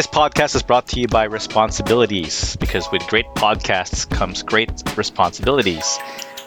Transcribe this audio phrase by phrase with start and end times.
[0.00, 5.98] This podcast is brought to you by Responsibilities because with great podcasts comes great responsibilities.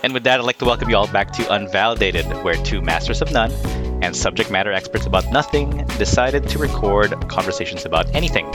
[0.02, 3.22] And with that, I'd like to welcome you all back to Unvalidated, where two masters
[3.22, 3.52] of none
[4.02, 8.48] and subject matter experts about nothing decided to record conversations about anything.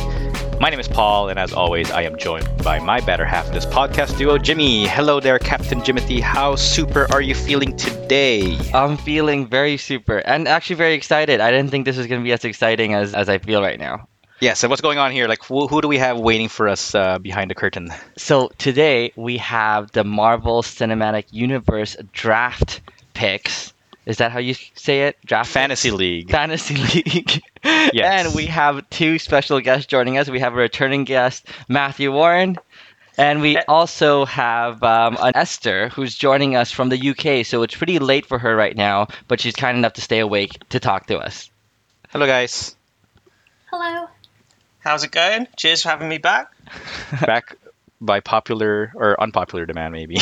[0.60, 3.54] My name is Paul, and as always, I am joined by my better half of
[3.54, 4.88] this podcast duo, Jimmy.
[4.88, 6.18] Hello there, Captain Jimothy.
[6.18, 8.58] How super are you feeling today?
[8.74, 11.38] I'm feeling very super and actually very excited.
[11.38, 13.78] I didn't think this was going to be as exciting as, as I feel right
[13.78, 14.08] now.
[14.40, 15.26] Yes, and what's going on here?
[15.26, 17.90] Like, who, who do we have waiting for us uh, behind the curtain?
[18.16, 22.80] So today we have the Marvel Cinematic Universe draft
[23.14, 23.72] picks.
[24.06, 25.18] Is that how you say it?
[25.24, 26.30] Draft Fantasy League.
[26.30, 27.42] Fantasy League.
[27.64, 28.26] Yes.
[28.26, 30.30] And we have two special guests joining us.
[30.30, 32.56] We have a returning guest, Matthew Warren.
[33.18, 37.44] And we also have um, an Esther who's joining us from the UK.
[37.44, 40.56] So it's pretty late for her right now, but she's kind enough to stay awake
[40.68, 41.50] to talk to us.
[42.10, 42.76] Hello, guys.
[43.70, 44.06] Hello.
[44.88, 45.46] How's it going?
[45.58, 46.50] Cheers for having me back.
[47.26, 47.58] Back
[48.00, 50.16] by popular or unpopular demand, maybe.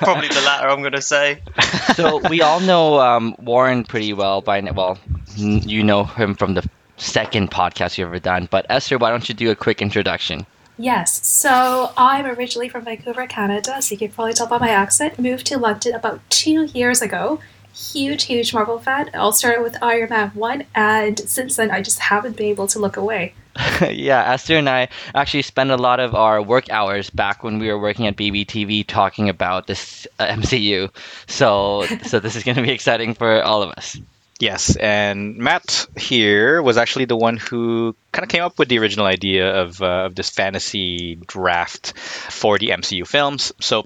[0.00, 1.40] Probably the latter, I'm going to say.
[1.94, 4.72] so we all know um, Warren pretty well by now.
[4.72, 4.98] Well,
[5.36, 8.48] you know him from the second podcast you've ever done.
[8.50, 10.44] But Esther, why don't you do a quick introduction?
[10.76, 15.20] Yes, so I'm originally from Vancouver, Canada, so you can probably tell by my accent.
[15.20, 17.38] Moved to London about two years ago.
[17.72, 19.08] Huge, huge Marvel fan.
[19.14, 22.80] All started with Iron Man 1, and since then I just haven't been able to
[22.80, 23.34] look away.
[23.90, 27.68] yeah, Esther and I actually spent a lot of our work hours back when we
[27.68, 30.90] were working at BBTV talking about this uh, MCU.
[31.26, 33.98] So, so this is going to be exciting for all of us.
[34.40, 38.78] Yes, and Matt here was actually the one who kind of came up with the
[38.78, 43.52] original idea of, uh, of this fantasy draft for the MCU films.
[43.58, 43.84] So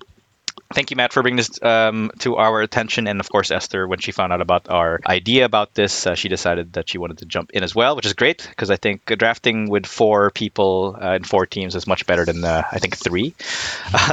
[0.72, 3.06] thank you, Matt, for bringing this um, to our attention.
[3.06, 6.28] And of course, Esther, when she found out about our idea about this, uh, she
[6.28, 9.04] decided that she wanted to jump in as well, which is great because I think
[9.06, 12.96] drafting with four people uh, in four teams is much better than uh, I think
[12.96, 13.34] three.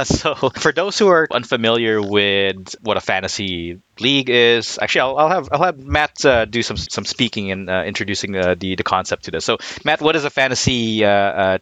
[0.04, 5.28] So, for those who are unfamiliar with what a fantasy league is, actually, I'll, I'll
[5.28, 9.24] have I'll have Matt uh, do some some speaking and uh, introducing the the concept
[9.24, 9.44] to this.
[9.44, 11.00] So, Matt, what is a fantasy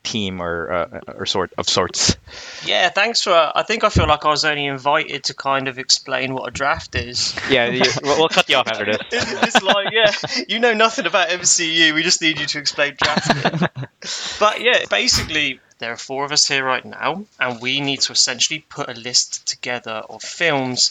[0.02, 2.16] team or or sort of sorts?
[2.64, 3.32] Yeah, thanks for.
[3.54, 6.50] I think I feel like I was only invited to kind of explain what a
[6.50, 7.34] draft is.
[7.50, 8.98] Yeah, you, we'll, we'll cut you off after this.
[9.12, 10.12] it's like, yeah,
[10.48, 11.94] you know nothing about MCU.
[11.94, 13.70] We just need you to explain draft.
[14.40, 18.12] but yeah, basically, there are four of us here right now, and we need to
[18.12, 20.90] essentially put a list together of films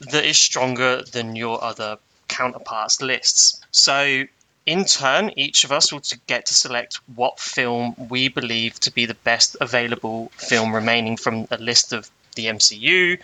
[0.00, 1.98] that is stronger than your other
[2.28, 3.60] counterparts' lists.
[3.70, 4.24] So
[4.66, 9.06] in turn, each of us will get to select what film we believe to be
[9.06, 13.18] the best available film remaining from a list of the MCU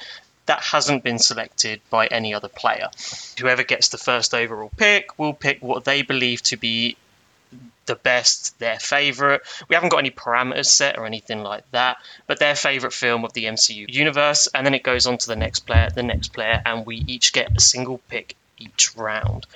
[0.47, 2.89] that hasn't been selected by any other player.
[3.39, 6.97] Whoever gets the first overall pick will pick what they believe to be
[7.87, 9.43] the best, their favorite.
[9.69, 13.33] We haven't got any parameters set or anything like that, but their favorite film of
[13.33, 16.63] the MCU universe, and then it goes on to the next player, the next player,
[16.65, 19.47] and we each get a single pick each round.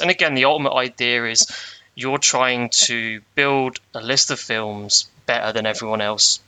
[0.00, 1.46] And again, the ultimate idea is
[1.94, 6.40] you're trying to build a list of films better than everyone else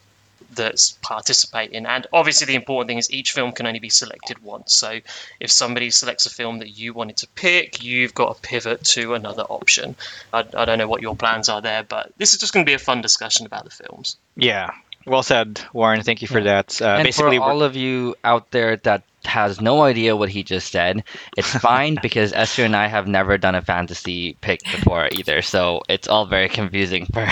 [0.55, 1.87] that's participating.
[1.87, 4.75] And obviously, the important thing is each film can only be selected once.
[4.75, 5.01] So
[5.41, 9.15] if somebody selects a film that you wanted to pick, you've got to pivot to
[9.15, 9.97] another option.
[10.33, 12.71] I, I don't know what your plans are there, but this is just going to
[12.71, 14.17] be a fun discussion about the films.
[14.37, 14.71] Yeah.
[15.07, 16.03] Well said, Warren.
[16.03, 16.63] Thank you for Yeah.
[16.63, 16.81] that.
[16.81, 20.43] Uh, and basically, for all of you out there that has no idea what he
[20.43, 21.05] just said,
[21.37, 25.83] it's fine because Esther and I have never done a fantasy pick before either, so
[25.91, 27.27] it's all very confusing for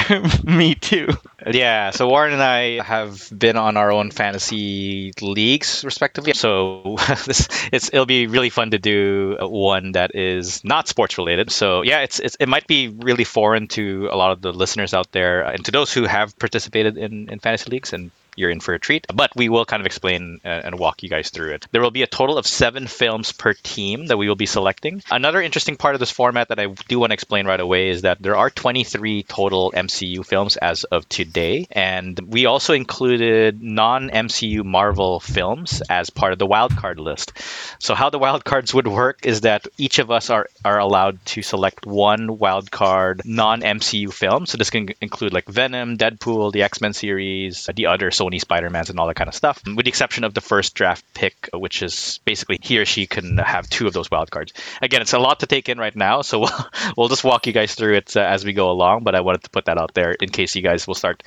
[0.44, 1.08] me too.
[1.50, 6.34] Yeah, so Warren and I have been on our own fantasy leagues, respectively.
[6.34, 11.50] So this it's it'll be really fun to do one that is not sports related.
[11.50, 14.94] So yeah, it's, it's it might be really foreign to a lot of the listeners
[14.94, 18.50] out there, uh, and to those who have participated in, in fantasy leagues and you're
[18.50, 19.06] in for a treat.
[19.12, 21.66] But we will kind of explain uh, and walk you guys through it.
[21.72, 25.02] There will be a total of seven films per team that we will be selecting.
[25.10, 28.02] Another interesting part of this format that I do want to explain right away is
[28.02, 34.64] that there are 23 total MCU films as of today, and we also included non-MCU
[34.64, 37.32] Marvel films as part of the wildcard list.
[37.78, 41.42] So how the wildcards would work is that each of us are are allowed to
[41.42, 44.46] select one wildcard non-MCU film.
[44.46, 48.98] So this can include like Venom, Deadpool, the X-Men series, the other Sony Spider-Mans and
[48.98, 52.20] all that kind of stuff, with the exception of the first draft pick, which is
[52.24, 54.52] basically he or she can have two of those wildcards.
[54.80, 56.66] Again, it's a lot to take in right now, so we'll,
[56.96, 59.04] we'll just walk you guys through it uh, as we go along.
[59.04, 61.22] But I wanted to put that out there in case you guys will start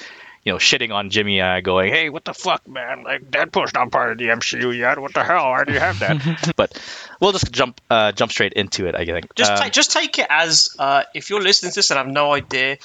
[0.46, 3.04] you know, shitting on Jimmy uh, going, hey, what the fuck, man?
[3.04, 5.00] Like, Deadpool's not part of the MCU yet.
[5.00, 5.50] What the hell?
[5.50, 6.54] Why do you have that?
[6.56, 6.80] but
[7.20, 9.34] we'll just jump uh, jump straight into it, I think.
[9.34, 12.08] Just Um, take, just take it as uh, if you're listening to this and have
[12.08, 12.78] no idea.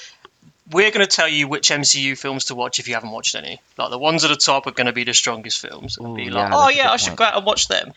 [0.71, 3.61] We're going to tell you which MCU films to watch if you haven't watched any.
[3.77, 5.97] Like the ones at the top are going to be the strongest films.
[5.97, 7.19] And Ooh, be like, that's oh yeah, I should point.
[7.19, 7.93] go out and watch them.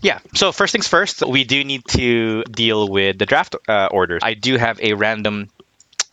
[0.00, 0.18] Yeah.
[0.34, 4.22] So first things first, we do need to deal with the draft uh, orders.
[4.24, 5.50] I do have a random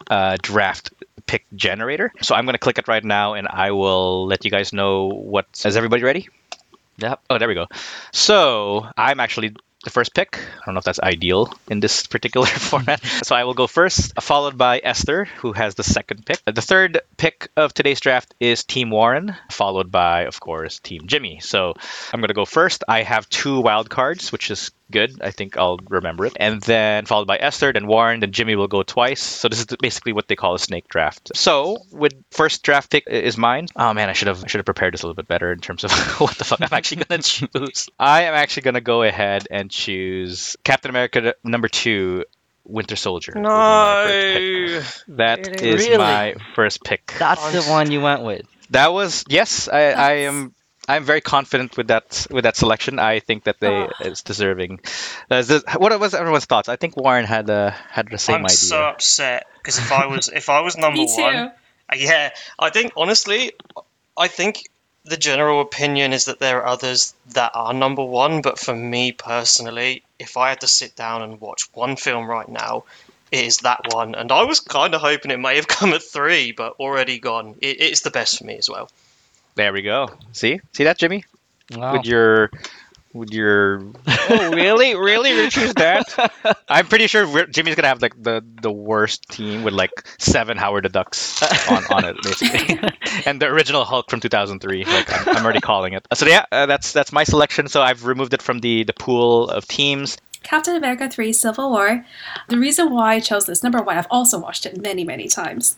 [0.10, 0.92] uh, draft
[1.26, 4.52] pick generator, so I'm going to click it right now, and I will let you
[4.52, 5.46] guys know what.
[5.66, 6.28] Is everybody ready?
[6.98, 7.22] Yep.
[7.30, 7.68] Oh, there we go.
[8.12, 9.56] So I'm actually
[9.88, 10.38] the first pick.
[10.38, 13.04] I don't know if that's ideal in this particular format.
[13.24, 16.40] So I will go first, followed by Esther, who has the second pick.
[16.46, 21.40] The third pick of today's draft is Team Warren, followed by, of course, Team Jimmy.
[21.40, 21.74] So
[22.14, 22.84] I'm going to go first.
[22.88, 25.22] I have two wild cards, which is good.
[25.22, 26.34] I think I'll remember it.
[26.40, 29.22] And then followed by Esther, then Warren, then Jimmy will go twice.
[29.22, 31.32] So this is basically what they call a snake draft.
[31.36, 33.68] So with first draft pick is mine.
[33.76, 35.60] Oh man, I should have I should have prepared this a little bit better in
[35.60, 37.90] terms of what the fuck I'm actually gonna choose.
[38.00, 42.26] I am actually gonna go ahead and choose Captain America number two.
[42.70, 43.32] Winter Soldier.
[43.34, 45.16] will be my first pick.
[45.16, 45.98] That is Really?
[45.98, 47.14] my first pick.
[47.18, 48.46] That's the one you went with.
[48.72, 49.70] That was yes.
[49.70, 50.54] I, I am.
[50.88, 52.98] I'm very confident with that with that selection.
[53.00, 53.90] I think that they Oh.
[54.00, 54.80] it's deserving.
[55.30, 56.70] Uh, this- what was everyone's thoughts?
[56.70, 58.56] I think Warren had uh, had the same I'm idea.
[58.58, 61.22] so upset because if I was if I was number Me too.
[61.22, 61.52] one, uh,
[61.96, 63.52] yeah, I think honestly,
[64.18, 64.64] I think
[65.04, 69.12] the general opinion is that there are others that are number one, but for me
[69.14, 72.84] personally, if I had to sit down and watch one film right now,
[73.32, 74.16] it is that one.
[74.16, 77.56] And I was kind of hoping it may have come at three, but already gone.
[77.62, 78.90] It, it's the best for me as well.
[79.58, 80.10] There we go.
[80.34, 81.26] See, see that, Jimmy?
[81.76, 81.94] Wow.
[81.94, 82.52] With your,
[83.12, 83.82] with your.
[84.30, 85.32] Oh, really, really?
[85.32, 86.04] You choose that?
[86.68, 90.84] I'm pretty sure Jimmy's gonna have like the the worst team with like seven Howard
[90.84, 92.78] the Ducks on, on it, basically,
[93.26, 94.84] and the original Hulk from 2003.
[94.84, 96.06] Like I'm, I'm already calling it.
[96.14, 97.70] So yeah, uh, that's that's my selection.
[97.70, 100.18] So I've removed it from the the pool of teams.
[100.44, 102.06] Captain America 3 Civil War.
[102.50, 105.78] The reason why I chose this, number one, I've also watched it many, many times.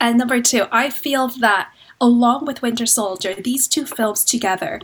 [0.00, 4.80] And number two, I feel that along with Winter Soldier, these two films together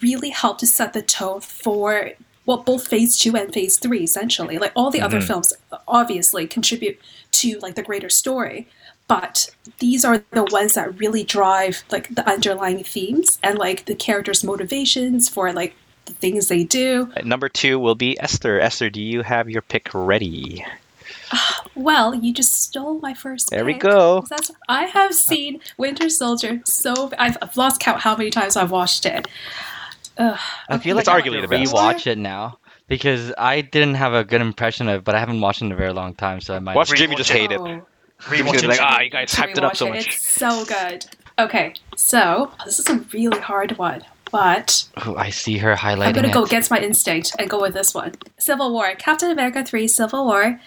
[0.00, 2.12] really help to set the tone for
[2.46, 4.56] well, both phase two and phase three, essentially.
[4.58, 5.26] Like all the other mm-hmm.
[5.26, 5.52] films
[5.88, 6.98] obviously contribute
[7.32, 8.68] to like the greater story.
[9.08, 13.94] But these are the ones that really drive like the underlying themes and like the
[13.94, 15.74] characters' motivations for like
[16.06, 17.12] the things they do.
[17.24, 18.60] Number two will be Esther.
[18.60, 20.64] Esther, do you have your pick ready?
[21.74, 23.50] Well, you just stole my first.
[23.50, 24.24] There we go.
[24.30, 27.10] That's, I have seen Winter Soldier so.
[27.18, 29.28] I've, I've lost count how many times I've watched it.
[30.16, 30.38] Ugh,
[30.70, 31.74] I feel It's like I have arguably to the best.
[31.74, 32.58] rewatch it now
[32.88, 35.72] because I didn't have a good impression of it, but I haven't watched it in
[35.72, 36.74] a very long time, so I might.
[36.74, 37.36] Watch Rewatch Jimmy just it.
[37.36, 37.60] hate it.
[37.60, 37.86] oh,
[38.22, 38.68] Rewatch it.
[38.68, 40.06] like, ah, you guys to hyped it up so rewatch much.
[40.06, 41.04] It's so good.
[41.38, 44.02] Okay, so this is a really hard one,
[44.36, 46.34] but Ooh, I see her highlighting I'm gonna it.
[46.34, 48.12] go against my instinct and go with this one.
[48.36, 50.60] Civil War, Captain America 3 Civil War.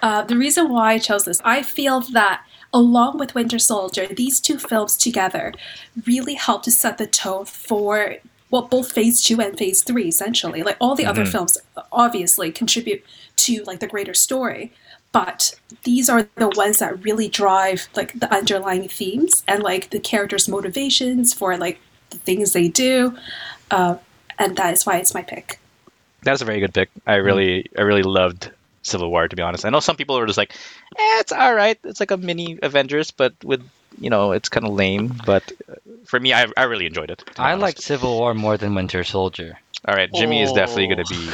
[0.00, 4.38] Uh, the reason why I chose this, I feel that along with Winter Soldier, these
[4.38, 5.52] two films together
[6.06, 8.14] really help to set the tone for
[8.52, 10.62] well, both phase two and phase three, essentially.
[10.62, 11.58] Like all the other films
[11.90, 13.04] obviously contribute
[13.38, 14.72] to like the greater story.
[15.10, 19.98] But these are the ones that really drive like the underlying themes and like the
[19.98, 21.80] characters' motivations for like
[22.16, 23.16] the things they do.
[23.70, 23.96] Uh,
[24.38, 25.58] and that is why it's my pick.
[26.22, 26.90] That is a very good pick.
[27.06, 28.50] I really, I really loved
[28.82, 29.28] Civil War.
[29.28, 31.78] To be honest, I know some people are just like, eh, it's all right.
[31.84, 33.62] It's like a mini Avengers, but with
[33.98, 35.14] you know, it's kind of lame.
[35.24, 37.24] But uh, for me, I, I really enjoyed it.
[37.38, 37.62] I honest.
[37.62, 39.58] like Civil War more than Winter Soldier.
[39.88, 40.94] All right, Jimmy is definitely Oh.
[40.96, 41.26] going to be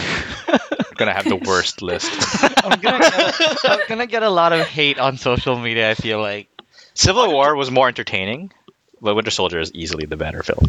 [0.97, 2.11] going to have the worst list.
[2.65, 5.91] I'm gonna, get, I'm gonna get a lot of hate on social media.
[5.91, 6.49] I feel like.
[6.95, 8.53] Civil War was more entertaining,
[9.02, 10.66] but Winter Soldier is easily the better film.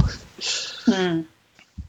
[0.85, 1.21] Hmm.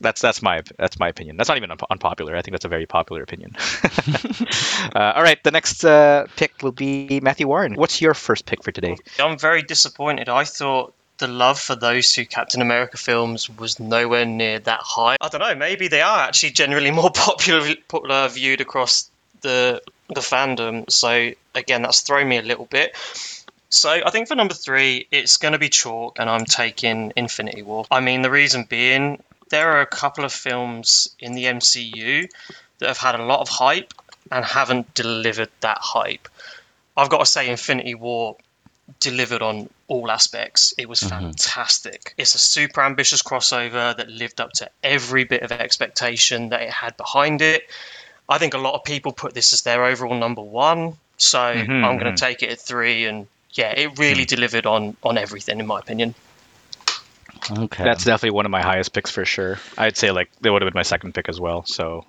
[0.00, 1.36] That's that's my that's my opinion.
[1.36, 2.36] That's not even unpo- unpopular.
[2.36, 3.56] I think that's a very popular opinion.
[4.94, 7.74] uh, all right, the next uh, pick will be Matthew Warren.
[7.74, 8.96] What's your first pick for today?
[9.18, 10.28] I'm very disappointed.
[10.28, 15.16] I thought the love for those two Captain America films was nowhere near that high.
[15.20, 15.54] I don't know.
[15.54, 19.10] Maybe they are actually generally more popular, popular viewed across
[19.42, 20.90] the the fandom.
[20.90, 22.96] So again, that's thrown me a little bit.
[23.74, 27.62] So I think for number three, it's going to be chalk, and I'm taking Infinity
[27.62, 27.84] War.
[27.90, 32.28] I mean, the reason being, there are a couple of films in the MCU
[32.78, 33.92] that have had a lot of hype
[34.30, 36.28] and haven't delivered that hype.
[36.96, 38.36] I've got to say, Infinity War
[39.00, 40.72] delivered on all aspects.
[40.78, 42.14] It was fantastic.
[42.16, 46.70] It's a super ambitious crossover that lived up to every bit of expectation that it
[46.70, 47.68] had behind it.
[48.28, 51.84] I think a lot of people put this as their overall number one, so Mhm,
[51.84, 53.06] I'm going to take it at three.
[53.06, 54.34] And yeah, it really hmm.
[54.34, 56.14] delivered on on everything, in my opinion.
[57.50, 57.84] Okay.
[57.84, 59.58] That's definitely one of my highest picks for sure.
[59.76, 61.64] I'd say like it would have been my second pick as well.
[61.66, 62.04] So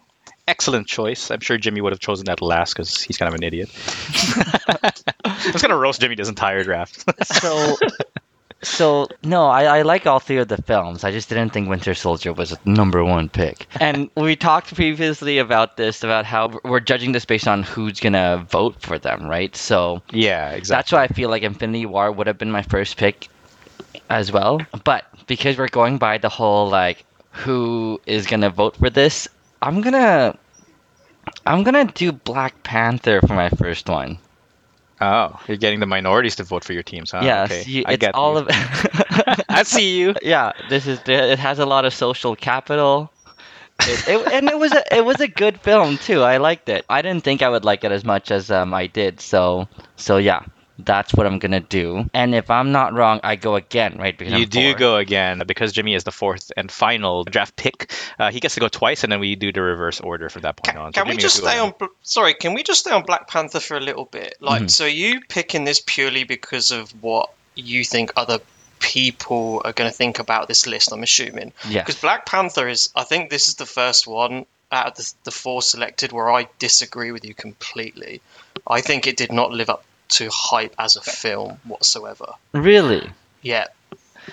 [0.47, 1.31] excellent choice.
[1.31, 3.69] I'm sure Jimmy would have chosen that last because he's kind of an idiot.
[5.25, 7.03] I'm just gonna roast Jimmy this entire draft.
[7.25, 7.75] So,
[8.61, 11.03] so no, I, I like all three of the films.
[11.03, 13.67] I just didn't think Winter Soldier was a number one pick.
[13.79, 18.45] And we talked previously about this, about how we're judging this based on who's gonna
[18.49, 19.55] vote for them, right?
[19.55, 20.75] So yeah, exactly.
[20.75, 23.29] that's why I feel like Infinity War would have been my first pick
[24.09, 24.61] as well.
[24.83, 29.27] But because we're going by the whole like who is gonna vote for this,
[29.61, 30.37] I'm gonna
[31.45, 34.17] I'm gonna do Black Panther for my first one.
[35.05, 37.21] Oh, you're getting the minorities to vote for your teams, huh?
[37.23, 37.83] yes, okay.
[37.85, 38.39] I it's get all you.
[38.39, 38.47] of
[39.49, 40.15] I see you.
[40.21, 40.53] yeah.
[40.69, 43.11] This is it has a lot of social capital.
[43.85, 46.21] It, it, and it was a it was a good film too.
[46.21, 46.85] I liked it.
[46.89, 49.21] I didn't think I would like it as much as um, I did.
[49.21, 50.41] So so yeah,
[50.79, 52.09] that's what I'm gonna do.
[52.13, 54.17] And if I'm not wrong, I go again, right?
[54.17, 54.79] Because You I'm do four.
[54.79, 57.91] go again because Jimmy is the fourth and final draft pick.
[58.19, 60.57] Uh, he gets to go twice, and then we do the reverse order from that
[60.57, 60.93] point Can, on.
[60.93, 61.89] So can we just gets to go stay on?
[62.03, 64.35] Sorry, can we just stay on Black Panther for a little bit?
[64.41, 64.65] Like, Mm-hmm.
[64.65, 64.71] Mhm.
[64.71, 68.39] so you picking this purely because of what you think other
[68.79, 70.91] people are going to think about this list?
[70.91, 71.81] I'm assuming Yeah.
[71.81, 72.89] because Black Panther is.
[72.95, 76.47] I think this is the first one out of the, the four selected where I
[76.59, 78.21] disagree with you completely.
[78.67, 82.33] I think it did not live up to hype as a film whatsoever.
[82.53, 83.11] Really?
[83.41, 83.67] Yeah,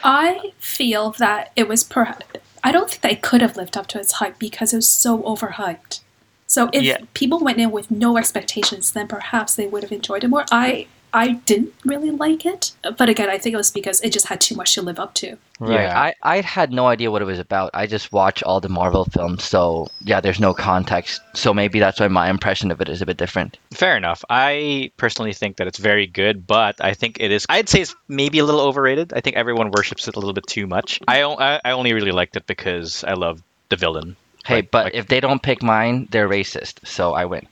[0.03, 2.25] I feel that it was perhaps.
[2.65, 5.19] I don't think they could have lived up to its hype because it was so
[5.23, 6.01] overhyped.
[6.47, 6.99] So if Yeah.
[7.15, 10.45] people went in with no expectations, then perhaps they would have enjoyed it more.
[10.51, 14.29] I I didn't really like it, but again, I think it was because it just
[14.29, 15.37] had too much to live up to.
[15.61, 15.83] Right.
[15.83, 16.01] Yeah.
[16.01, 17.71] I, I had no idea what it was about.
[17.75, 21.21] I just watch all the Marvel films, so yeah, there's no context.
[21.35, 23.59] So maybe that's why my impression of it is a bit different.
[23.75, 24.25] Fair enough.
[24.31, 27.45] I personally think that it's very good, but I think it is.
[27.51, 29.13] I'd say it's maybe a little overrated.
[29.13, 30.99] I think everyone worships it a little bit too much.
[31.07, 34.17] I I only really liked it because I love the villain.
[34.47, 37.47] Hey, Like- but like- if they don't pick mine, they're racist, so I win.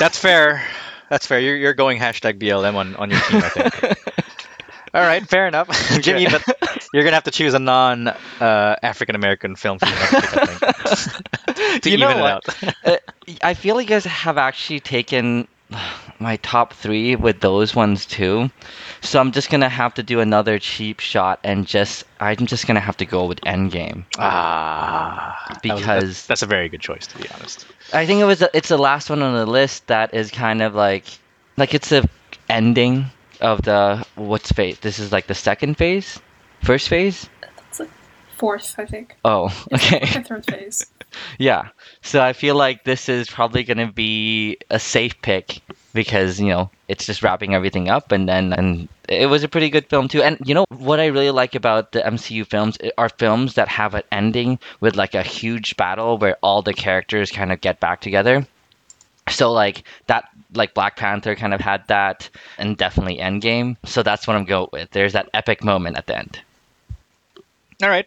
[0.00, 0.62] That's fair.
[1.08, 1.40] That's fair.
[1.40, 3.98] You're, you're going hashtag BLM on, on your team, I think.
[4.94, 5.68] All right, fair enough,
[6.00, 6.26] Jimmy.
[6.26, 6.42] But
[6.92, 10.36] you're gonna have to choose a non uh, African American film for your next pick,
[10.36, 12.32] I think, to You know even it what?
[12.32, 12.74] out.
[12.84, 12.96] Uh,
[13.42, 15.48] I feel like you guys have actually taken
[16.18, 18.50] my top three with those ones too.
[19.00, 22.80] So I'm just gonna have to do another cheap shot and just I'm just gonna
[22.80, 27.18] have to go with Endgame Ah, that was- because that's a very good choice, to
[27.18, 27.66] be honest.
[27.92, 30.74] I think it was it's the last one on the list that is kind of
[30.74, 31.04] like
[31.56, 32.08] like it's the
[32.48, 33.06] ending
[33.40, 34.78] of the what's phase.
[34.78, 36.18] This is like the second phase,
[36.62, 37.28] first phase.
[38.36, 39.16] It's like fourth, I think.
[39.24, 40.06] Oh, okay.
[40.06, 40.86] Fourth third phase.
[41.38, 41.68] Yeah.
[42.02, 45.62] So I feel like this is probably going to be a safe pick
[45.94, 49.70] because, you know, it's just wrapping everything up and then and it was a pretty
[49.70, 50.22] good film too.
[50.22, 53.68] And you know what I really like about the MCU films eh, are films that
[53.68, 57.80] have an ending with like a huge battle where all the characters kind of get
[57.80, 58.46] back together.
[59.30, 62.28] So like that like Black Panther kind of had that
[62.58, 63.76] and definitely Endgame.
[63.86, 64.90] So that's what I'm going with.
[64.90, 66.40] There's that epic moment at the end.
[67.82, 68.06] All right,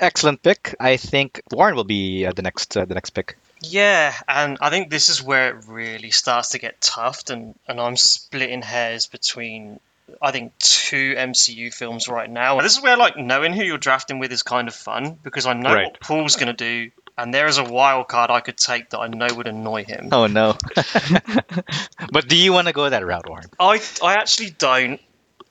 [0.00, 0.74] excellent pick.
[0.80, 3.36] I think Warren will be uh, the next uh, the next pick.
[3.62, 7.80] Yeah, and I think this is where it really starts to get tough, and, and
[7.80, 9.80] I'm splitting hairs between
[10.20, 12.60] I think two MCU films right now.
[12.60, 15.54] This is where like knowing who you're drafting with is kind of fun because I
[15.54, 15.84] know Right.
[15.86, 19.08] what Paul's gonna do, and there is a wild card I could take that I
[19.08, 20.10] know would annoy him.
[20.12, 20.54] Oh no!
[22.12, 23.46] but do you want to go that route, Warren?
[23.58, 25.00] I I actually don't,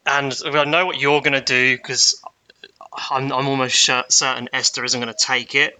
[0.06, 2.22] and I know what you're gonna do because
[3.10, 5.78] I'm I'm almost cer- certain Esther isn't gonna take it.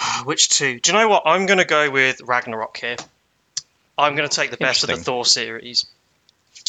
[0.24, 0.80] Which two?
[0.80, 1.22] Do you know what?
[1.26, 2.96] I'm gonna go with Ragnarok here.
[3.98, 5.86] I'm gonna take the best of the Thor series.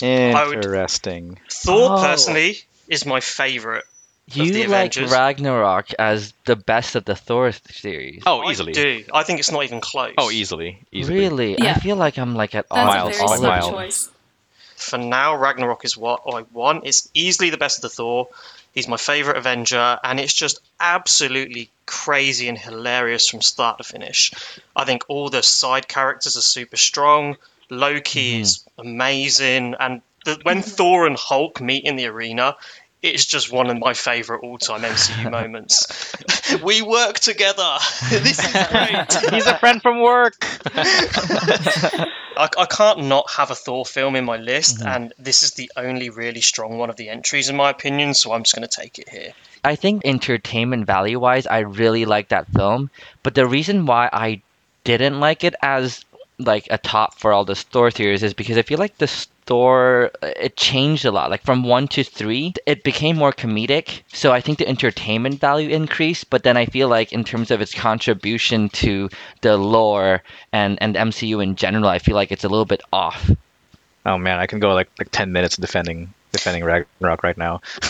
[0.02, 1.38] would- Interesting.
[1.50, 2.02] Thor Oh.
[2.02, 3.86] personally is my favorite.
[4.28, 5.12] of the You like Avengers.
[5.12, 8.24] Ragnarok as the best of the Thor series.
[8.26, 8.72] Oh, I easily.
[8.72, 9.04] do.
[9.14, 10.14] I think it's not even close.
[10.18, 10.80] Oh, easily.
[10.92, 11.20] Easily.
[11.20, 11.60] Really?
[11.62, 12.86] I feel like I'm like at That's all.
[12.86, 13.70] Miles, a very all miles.
[13.70, 14.10] choice.
[14.78, 16.86] For now, Ragnarok is what I want.
[16.86, 18.30] It's easily the best of the Thor.
[18.74, 24.32] He's my favorite Avenger, and it's just absolutely crazy and hilarious from start to finish.
[24.76, 27.38] I think all the side characters are super strong.
[27.70, 28.42] Loki mm-hmm.
[28.42, 30.70] is amazing, and the, when mm-hmm.
[30.70, 32.56] Thor and Hulk meet in the arena,
[33.02, 36.14] it's just one of my favorite all-time MCU moments.
[36.64, 37.78] we work together.
[38.10, 39.34] this is great.
[39.34, 40.36] He's a friend from work.
[42.38, 44.88] I, I can't not have a Thor film in my list, mm-hmm.
[44.88, 48.14] and this is the only really strong one of the entries, in my opinion.
[48.14, 49.34] So I'm just going to take it here.
[49.64, 52.90] I think entertainment value wise, I really like that film.
[53.24, 54.42] But the reason why I
[54.84, 56.04] didn't like it as
[56.46, 60.12] like a top for all the Thor series is because I feel like the Thor
[60.22, 61.30] it changed a lot.
[61.30, 64.02] Like from one to three, it became more comedic.
[64.14, 66.30] So I think the entertainment value increased.
[66.30, 69.10] But then I feel like in terms of its contribution to
[69.42, 73.30] the lore and and MCU in general, I feel like it's a little bit off.
[74.06, 77.62] Oh man, I can go like like ten minutes defending defending Ragnarok right now.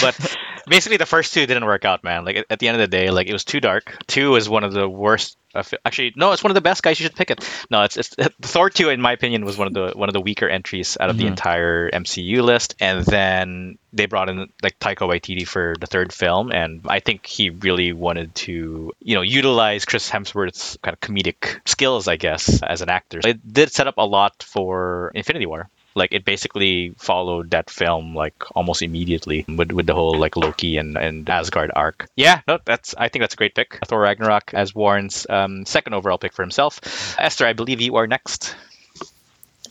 [0.00, 2.24] but basically, the first two didn't work out, man.
[2.24, 3.96] Like at the end of the day, like it was too dark.
[4.06, 5.36] Two is one of the worst
[5.84, 6.98] actually, no, it's one of the best guys.
[6.98, 7.48] You should pick it.
[7.70, 10.20] No, it's, it's Thor two, in my opinion, was one of the one of the
[10.20, 11.24] weaker entries out of mm-hmm.
[11.24, 12.74] the entire MCU list.
[12.80, 17.26] And then they brought in like Taika Waititi for the third film, and I think
[17.26, 22.62] he really wanted to, you know, utilize Chris Hemsworth's kind of comedic skills, I guess,
[22.62, 23.20] as an actor.
[23.24, 28.14] It did set up a lot for Infinity War like it basically followed that film
[28.14, 32.06] like almost immediately with, with the whole like Loki and, and Asgard arc.
[32.16, 33.78] Yeah, no, that's I think that's a great pick.
[33.86, 36.80] Thor Ragnarok as Warren's um, second overall pick for himself.
[37.18, 38.54] Esther, I believe you are next.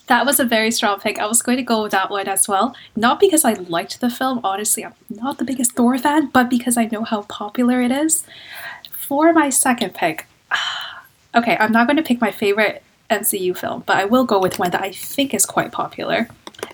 [0.07, 1.17] That was a very strong pick.
[1.17, 2.75] I was going to go with that one as well.
[2.95, 6.77] Not because I liked the film, honestly, I'm not the biggest Thor fan, but because
[6.77, 8.23] I know how popular it is.
[8.91, 10.27] For my second pick,
[11.35, 14.59] okay, I'm not going to pick my favorite MCU film, but I will go with
[14.59, 16.27] one that I think is quite popular.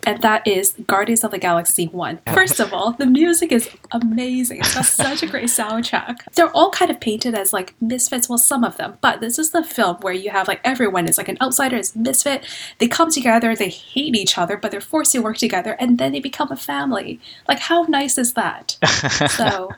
[0.05, 2.19] And that is Guardians of the Galaxy 1.
[2.33, 4.59] First of all, the music is amazing.
[4.59, 6.17] It's got such a great soundtrack.
[6.33, 9.51] They're all kind of painted as like misfits, well, some of them, but this is
[9.51, 12.45] the film where you have like everyone is like an outsider, is misfit.
[12.79, 16.11] They come together, they hate each other, but they're forced to work together, and then
[16.11, 17.19] they become a family.
[17.47, 18.77] Like, how nice is that?
[19.29, 19.71] so,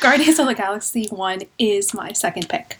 [0.00, 2.78] Guardians of the Galaxy 1 is my second pick.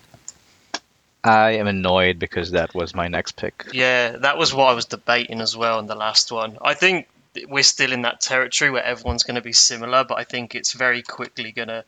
[1.22, 3.66] I am annoyed because that was my next pick.
[3.72, 6.56] Yeah, that was what I was debating as well in the last one.
[6.62, 7.08] I think
[7.48, 10.72] we're still in that territory where everyone's going to be similar, but I think it's
[10.72, 11.84] very quickly going to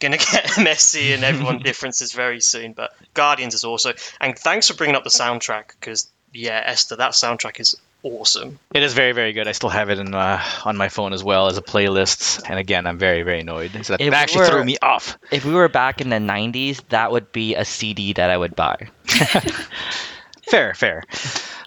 [0.00, 2.72] going to get messy and everyone differences very soon.
[2.72, 7.12] But Guardians is also, and thanks for bringing up the soundtrack because yeah, Esther, that
[7.12, 8.58] soundtrack is awesome.
[8.74, 9.48] It is very, very good.
[9.48, 12.42] I still have it in, uh, on my phone as well as a playlist.
[12.48, 13.72] And again, I'm very, very annoyed.
[13.84, 15.18] So that, actually were, threw me off.
[15.30, 18.56] If we were back in the 90s, that would be a CD that I would
[18.56, 18.88] buy.
[20.48, 21.02] fair, fair.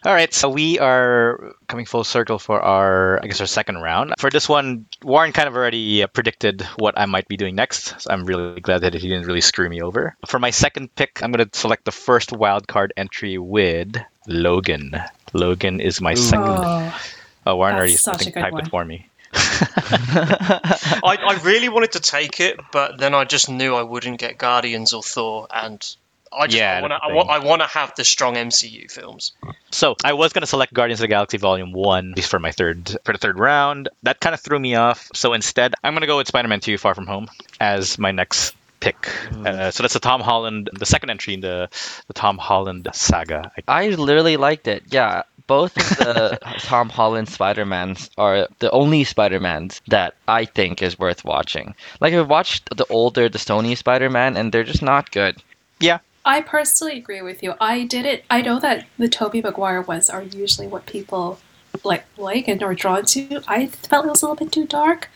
[0.03, 4.15] All right, so we are coming full circle for our, I guess, our second round.
[4.17, 8.01] For this one, Warren kind of already uh, predicted what I might be doing next.
[8.01, 10.15] So I'm really glad that he didn't really screw me over.
[10.25, 13.95] For my second pick, I'm going to select the first wildcard entry with
[14.27, 14.95] Logan.
[15.33, 16.15] Logan is my Ooh.
[16.15, 16.45] second.
[16.47, 17.01] Oh,
[17.47, 18.61] oh Warren already typed one.
[18.61, 19.07] it for me.
[19.33, 24.37] I, I really wanted to take it, but then I just knew I wouldn't get
[24.37, 25.95] Guardians or Thor, and
[26.33, 29.33] I just yeah, I want to I, want to have the strong MCU films.
[29.69, 32.97] So I was going to select Guardians of the Galaxy Volume One for my third
[33.03, 33.89] for the third round.
[34.03, 35.09] That kind of threw me off.
[35.13, 38.55] So instead, I'm going to go with Spider-Man 2: Far From Home as my next
[38.81, 39.09] pick.
[39.45, 41.69] Uh, so that's the Tom Holland, the second entry in the,
[42.07, 43.51] the Tom Holland saga.
[43.67, 44.83] I literally liked it.
[44.89, 50.99] Yeah, both of the Tom Holland Spider-Mans are the only Spider-Mans that I think is
[50.99, 51.75] worth watching.
[51.99, 55.41] Like I've watched the older, the Sony Spider-Man, and they're just not good.
[55.79, 55.99] Yeah.
[56.23, 57.55] I personally agree with you.
[57.59, 58.25] I did it.
[58.29, 61.39] I know that the Tobey Maguire ones are usually what people
[61.83, 63.41] like like and are drawn to.
[63.47, 65.09] I felt it was a little bit too dark.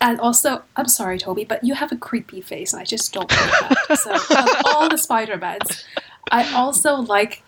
[0.00, 3.30] And also, I'm sorry, Tobey, but you have a creepy face, and I just don't
[3.30, 3.50] like
[3.88, 3.98] that.
[3.98, 5.84] so, of all the Spider-Mans,
[6.30, 7.42] I also like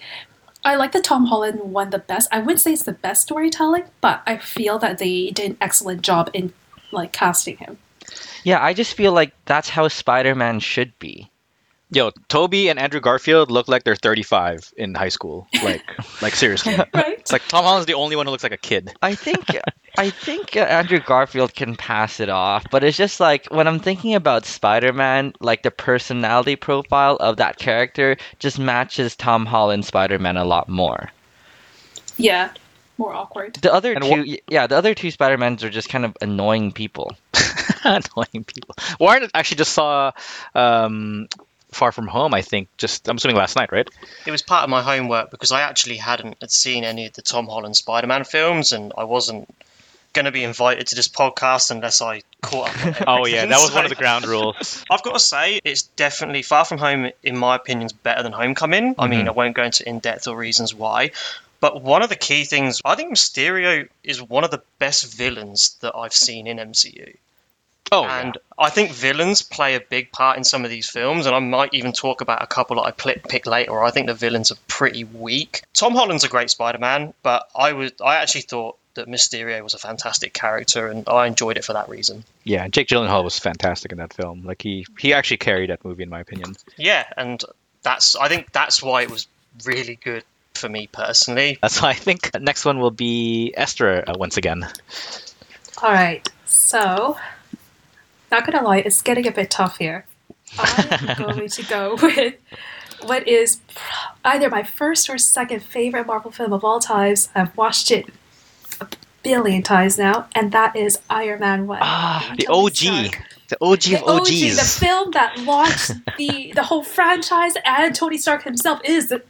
[0.65, 2.29] I like the Tom Holland one the best.
[2.33, 6.03] I wouldn't say it's the best storytelling, but I feel that they did an excellent
[6.03, 6.53] job in
[6.93, 7.79] like casting him.
[8.45, 11.30] Yeah, I just feel like that's how Spider-Man should be.
[11.93, 15.47] Yo, Tobey and Andrew Garfield look like they're 35 in high school.
[15.63, 15.83] Like,
[16.23, 16.75] like seriously.
[16.95, 17.19] right?
[17.19, 18.95] It's like Tom Holland's the only one who looks like a kid.
[19.03, 19.45] I think,
[19.99, 24.15] I think Andrew Garfield can pass it off, but it's just like when I'm thinking
[24.15, 30.45] about Spider-Man, like the personality profile of that character just matches Tom Holland Spider-Man a
[30.45, 31.11] lot more.
[32.17, 32.51] Yeah,
[32.97, 33.55] more awkward.
[33.57, 37.17] The other and two, yeah, the other two Spider-Mans are just kind of annoying people.
[37.85, 38.77] annoying people.
[38.99, 40.13] Warren actually just saw
[40.55, 41.29] um,
[41.73, 43.89] Far From Home, I think, just I'm assuming last night, right?
[44.27, 47.47] It was part of my homework because I actually hadn't seen any of the Tom
[47.47, 49.49] Holland Spider-Man films, and I wasn't
[50.13, 53.03] going to be invited to this podcast unless I caught up.
[53.07, 54.85] oh yeah, that was so, one of the ground rules.
[54.91, 58.33] I've got to say, it's definitely Far From Home, in my opinion, is better than
[58.33, 58.93] Homecoming.
[58.93, 59.01] Mm-hmm.
[59.01, 59.29] I mean, mm-hmm.
[59.29, 61.13] I won't go into in depth or reasons why.
[61.61, 65.77] But one of the key things, I think Mysterio is one of the best villains
[65.81, 67.17] that I've seen in MCU.
[67.93, 68.67] Oh, and yeah.
[68.67, 71.75] I think villains play a big part in some of these films, and I might
[71.75, 73.83] even talk about a couple that I pick later.
[73.83, 75.63] I think the villains are pretty weak.
[75.75, 79.79] Tom Holland's a great Spider-Man, but I was I actually thought that Mysterio was a
[79.79, 82.25] fantastic character, and I enjoyed it for that reason.
[82.45, 84.45] Yeah, Jake Gyllenhaal was fantastic in that film.
[84.45, 86.57] Like he he actually carried that movie, in my opinion.
[86.77, 87.43] Yeah, and
[87.83, 89.27] that's I think that's why it was
[89.65, 90.25] really good
[90.55, 91.59] for me personally.
[91.63, 94.67] That's why I think next one will be Esther uh, once again.
[95.83, 97.17] All right, so
[98.31, 100.07] not gonna lie, it's getting a bit tough here.
[100.59, 102.35] I'm going to go with
[103.03, 103.61] what is
[104.25, 107.29] either my first or second favorite Marvel film of all times.
[107.35, 108.07] I've watched it
[108.81, 108.89] a
[109.23, 111.79] billion times now, and that is Iron Man One.
[111.83, 112.77] Ah, the OG.
[112.77, 113.25] Stark.
[113.49, 118.17] The OG The of OG, the film that launched the the whole franchise, and Tony
[118.17, 119.23] Stark himself is the.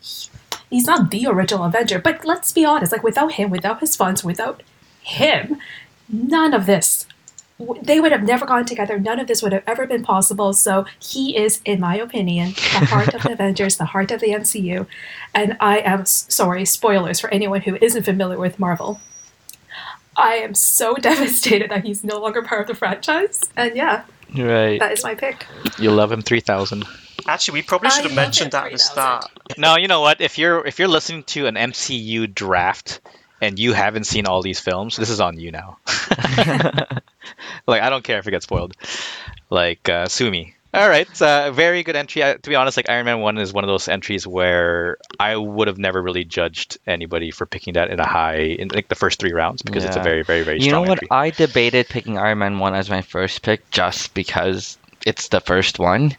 [0.69, 2.93] He's not the original Avenger, but let's be honest.
[2.93, 4.63] Like without him, without his funds, without
[5.01, 5.57] him,
[6.09, 7.07] none of this.
[7.61, 8.99] W- They would have never gone together.
[8.99, 10.53] None of this would have ever been possible.
[10.53, 14.29] So he is, in my opinion, the heart of the Avengers, the heart of the
[14.31, 14.87] MCU.
[15.35, 19.01] And I am sorry, spoilers for anyone who isn't familiar with Marvel.
[20.17, 23.45] I am so devastated that he's no longer part of the franchise.
[23.57, 24.03] And yeah,
[24.37, 24.79] Right.
[24.81, 25.47] that is my pick.
[25.79, 26.85] You love him 3000.
[27.27, 29.27] Actually, we probably should have mentioned that at the start.
[29.59, 30.21] No, you know what?
[30.21, 33.01] If you're if you're listening to an MCU draft
[33.43, 35.79] and you haven't seen all these films, this is on you now.
[37.67, 38.75] like I don't care if it gets spoiled.
[39.51, 40.55] Like uh, sue me.
[40.73, 42.23] All right, uh, very good entry.
[42.23, 45.35] Uh, to be honest, like Iron Man One is one of those entries where I
[45.37, 48.95] would have never really judged anybody for picking that in a high in like the
[48.95, 50.05] first three rounds because it's a Yeah.
[50.05, 51.03] very very very You know what?
[51.03, 51.09] entry.
[51.11, 55.81] I debated picking Iron Man 1 as my first pick just because it's the first
[55.81, 56.17] one.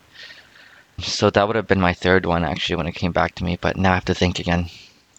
[1.00, 3.58] So that would have been my third one actually when it came back to me,
[3.60, 4.69] but now I have to think again.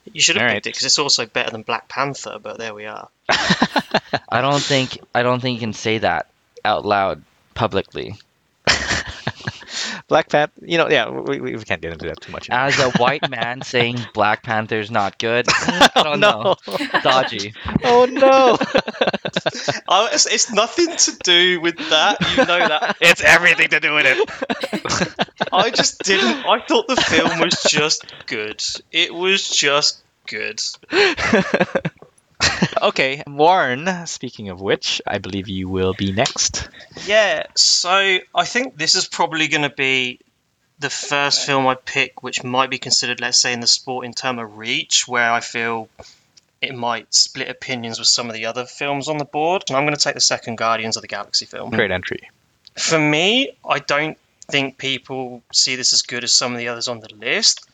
[0.04, 0.66] You should have All picked right.
[0.66, 3.08] it because it's also better than Black Panther, but there we are.
[4.28, 6.28] I don't think I don't think you can say that
[6.64, 7.22] out loud
[7.54, 8.16] publicly.
[10.08, 12.50] Black Panther, you know, yeah, we, we we can't get into that too much.
[12.50, 16.56] As a white man saying Black Panther's not good, oh, I don't know.
[17.02, 17.54] Dodgy.
[17.84, 18.58] oh no!
[19.88, 22.18] Oh, it's, it's nothing to do with that.
[22.36, 22.96] You know that.
[23.00, 25.28] it's everything to do with it.
[25.52, 26.46] I just didn't.
[26.46, 28.62] I thought the film was just good.
[28.90, 30.60] It was just good.
[32.82, 34.06] okay, Warren.
[34.06, 36.68] Speaking of which, I believe you will be next.
[37.06, 40.20] Yeah, so I think this is probably going to be
[40.78, 44.12] the first film I pick, which might be considered, let's say, in the sport in
[44.12, 45.88] term of reach, where I feel
[46.60, 49.64] it might split opinions with some of the other films on the board.
[49.68, 51.70] And I'm going to take the second Guardians of the Galaxy film.
[51.70, 52.30] Great entry.
[52.76, 54.16] For me, I don't
[54.50, 57.66] think people see this as good as some of the others on the list,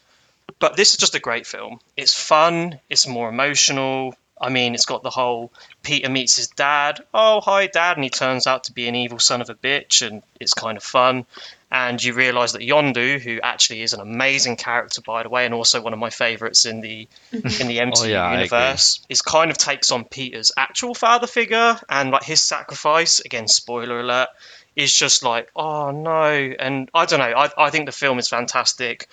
[0.58, 1.80] but this is just a great film.
[1.96, 4.14] It's fun, it's more emotional.
[4.40, 5.50] I mean, it's got the whole
[5.82, 7.00] Peter meets his dad.
[7.12, 7.96] Oh, hi, dad.
[7.96, 10.76] And he turns out to be an evil son of a bitch, and it's kind
[10.76, 11.26] of fun.
[11.70, 15.52] And you realise that Yondu, who actually is an amazing character, by the way, and
[15.52, 19.50] also one of my favourites in the in the MCU Oh, yeah, universe, is kind
[19.50, 23.20] of takes on Peter's actual father figure and like his sacrifice.
[23.20, 24.28] Again, spoiler alert
[24.76, 26.54] is just like, oh no.
[26.58, 27.34] And I don't know.
[27.36, 29.08] I, I think the film is fantastic.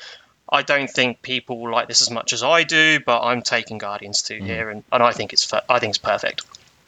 [0.49, 3.77] I don't think people will like this as much as I do, but I'm taking
[3.77, 6.43] Guardians 2 here, and, and I think it's I think it's perfect.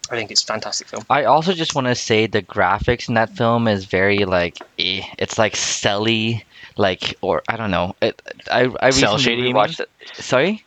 [0.09, 1.03] I think it's a fantastic film.
[1.09, 5.01] I also just want to say the graphics in that film is very like eh.
[5.17, 6.43] it's like celly,
[6.77, 7.95] like or I don't know.
[8.01, 9.89] It I I Cell recently shading, you rewatched it.
[10.13, 10.63] Sorry.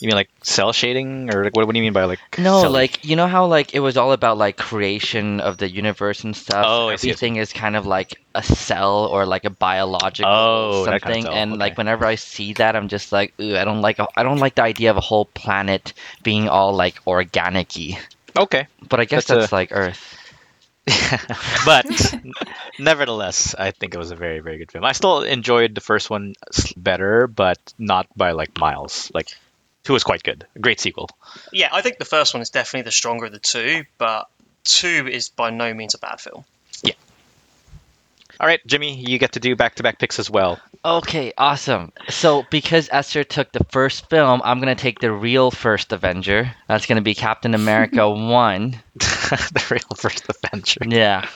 [0.00, 1.66] You mean like cel shading, or like what?
[1.66, 2.20] What do you mean by like?
[2.38, 5.70] No, cell- like you know how like it was all about like creation of the
[5.70, 6.64] universe and stuff.
[6.66, 7.10] Oh, I see.
[7.10, 11.22] Everything is kind of like a cell or like a biological Oh, that kind of
[11.24, 11.32] something.
[11.34, 14.22] and like whenever I see that, I'm just like, ooh, I don't like a, I
[14.22, 17.98] don't like the idea of a whole planet being all like organic-y.
[18.38, 20.16] Okay, But I guess That's a- like Earth.
[21.66, 22.14] but
[22.78, 24.84] nevertheless, I think it was a very very good film.
[24.84, 26.34] I still enjoyed the first one
[26.76, 29.10] better, but not by like miles.
[29.14, 29.28] Like
[29.84, 30.46] two is quite good.
[30.56, 31.08] A great sequel.
[31.52, 34.28] Yeah, I think the first one is definitely the stronger of the two, but
[34.64, 36.44] two is by no means a bad film.
[36.82, 36.94] Yeah.
[38.38, 40.58] All right, Jimmy, you get to do back to back picks as well.
[40.82, 41.92] Okay, awesome.
[42.08, 46.54] So because Esther took the first film, I'm gonna take the real first Avenger.
[46.66, 48.80] That's gonna be Captain America One.
[48.94, 50.80] the real first Avenger.
[50.86, 51.28] Yeah,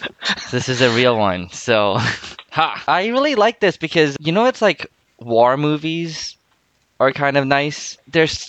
[0.51, 1.51] this is a real one.
[1.51, 1.97] So,
[2.51, 2.83] ha!
[2.89, 6.37] I really like this because you know it's like war movies
[7.05, 7.99] are kind of nice.
[8.09, 8.49] There's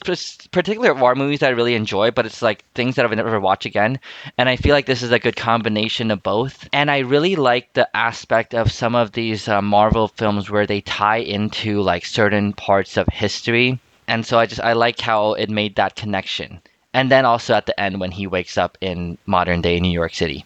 [0.51, 3.39] particular war movies that I really enjoy, but it's like things that I would never
[3.39, 3.99] watch again.
[4.37, 6.67] And I feel like this is a good combination of both.
[6.71, 10.81] And I really like the aspect of some of these uh, Marvel films where they
[10.81, 13.79] tie into like certain parts of history.
[14.07, 16.61] And so I just I like how it made that connection.
[16.93, 20.13] And then also at the end when he wakes up in modern day New York
[20.13, 20.45] City.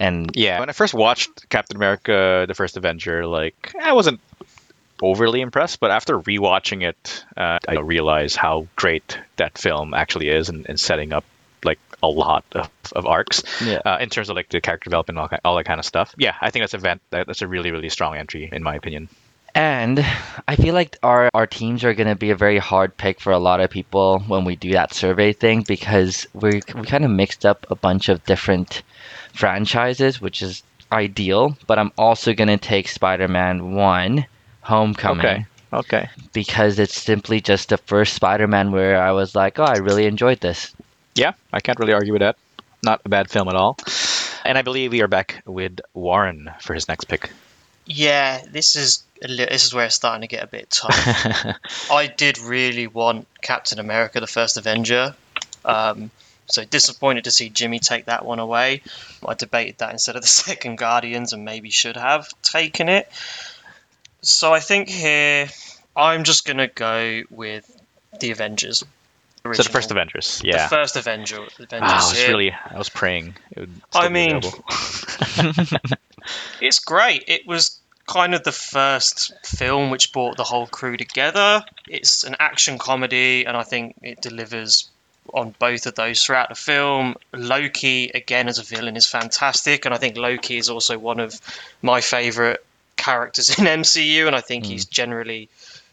[0.00, 4.20] And Yeah, when I first watched Captain America: The First Avenger, like I wasn't
[5.04, 10.48] overly impressed, but after rewatching it, uh, I realized how great that film actually is
[10.48, 11.24] in, in setting up
[11.62, 13.80] like a lot of, of arcs Yeah.
[13.84, 16.14] uh, in terms of like the character development, all, all that kind of stuff.
[16.18, 18.74] Yeah, I think that's a vent, that, that's a really really strong entry in my
[18.74, 19.08] opinion.
[19.56, 20.04] And
[20.48, 23.32] I feel like our, our teams are going to be a very hard pick for
[23.32, 27.10] a lot of people when we do that survey thing because we we kind of
[27.12, 28.82] mixed up a bunch of different
[29.32, 31.56] franchises, which is ideal.
[31.66, 34.26] But I'm also going to take Spider Man 1
[34.64, 35.46] Homecoming Okay.
[35.72, 36.08] Okay.
[36.32, 40.06] because it's simply just the first Spider Man where I was like, oh, I really
[40.06, 40.74] enjoyed this.
[41.14, 42.36] Yeah, I can't really argue with that.
[42.82, 43.76] Not a bad film at all.
[44.44, 47.30] And I believe we are back with Warren for his next pick.
[47.86, 50.94] Yeah, this is a li- this is where it's starting to get a bit tough.
[51.90, 55.14] I did really want Captain America: The First Avenger.
[55.64, 56.10] Um,
[56.46, 58.82] so disappointed to see Jimmy take that one away.
[59.26, 63.10] I debated that instead of the second Guardians, and maybe should have taken it.
[64.24, 65.48] So I think here
[65.96, 67.70] I'm just gonna go with
[68.20, 68.82] the Avengers.
[69.44, 70.40] so the first Avengers.
[70.44, 70.64] Yeah.
[70.64, 71.36] The first Avenger.
[71.58, 71.80] Avengers.
[71.82, 72.28] Ah, I was here.
[72.28, 73.34] really, I was praying.
[73.52, 74.40] It would I mean-
[76.60, 77.24] It's great.
[77.26, 81.64] It was kind of the first film which brought the whole crew together.
[81.88, 84.88] It's an action comedy, and I think it delivers
[85.32, 87.16] on both of those throughout the film.
[87.32, 91.40] Loki, again, as a villain, is fantastic, and I think Loki is also one of
[91.82, 92.58] my favourite
[92.96, 94.72] characters in MCU, and I think hmm.
[94.72, 95.48] he's generally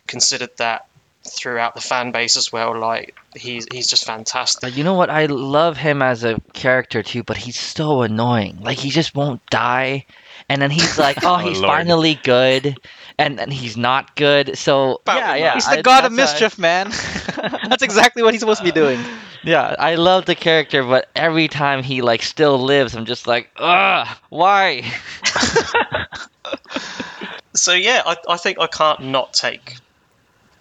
[0.08, 0.88] considered that
[1.24, 2.78] throughout the fan base as well.
[2.78, 4.62] Like he's he's just fantastic.
[4.62, 5.10] But you know what?
[5.10, 8.60] I love him as a character too, but he's so annoying.
[8.62, 10.06] Like he just won't die.
[10.50, 11.72] And then he's like, "Oh, he's Lord.
[11.72, 12.78] finally good,"
[13.18, 14.58] and then he's not good.
[14.58, 16.92] So But yeah, yeah, He's I- the god of that's why- mischief, man.
[17.70, 19.00] That's exactly what he's supposed to be doing.
[19.44, 23.50] Yeah, I love the character, but every time he like still lives, I'm just like,
[23.58, 24.84] ugh, why?
[27.54, 29.76] So yeah, I, I think I can't not take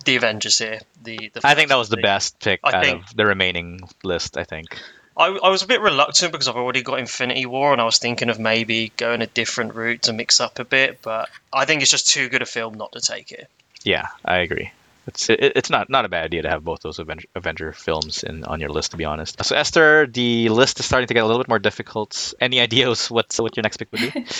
[0.04, 0.80] the Avengers here.
[1.02, 3.80] The, the I think that was the best pick I out think- of the remaining
[4.02, 4.36] list.
[4.36, 4.80] I think.
[5.16, 7.98] I, I was a bit reluctant because I've already got Infinity War, and I was
[7.98, 11.02] thinking of maybe going a different route to mix up a bit.
[11.02, 13.48] But I think it's just too good a film not to take it.
[13.84, 14.72] Yeah, I agree.
[15.06, 18.22] It's it, it's not not a bad idea to have both those Avenger, Avenger films
[18.22, 19.42] in on your list, to be honest.
[19.44, 22.34] So Esther, the list is starting to get a little bit more difficult.
[22.40, 24.26] Any ideas what what your next pick would be?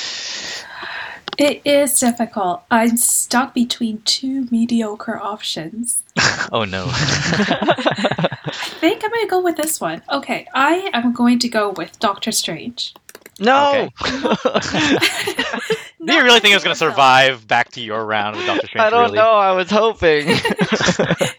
[1.39, 2.65] It is difficult.
[2.71, 6.03] I'm stuck between two mediocre options.
[6.53, 6.85] oh no.
[6.93, 10.03] I think I'm going to go with this one.
[10.11, 12.95] Okay, I am going to go with Doctor Strange.
[13.39, 13.89] No,
[16.05, 18.67] Do you really think it was going to survive back to your round with Doctor
[18.67, 18.87] Strange?
[18.87, 19.17] I don't really?
[19.17, 19.33] know.
[19.33, 20.29] I was hoping.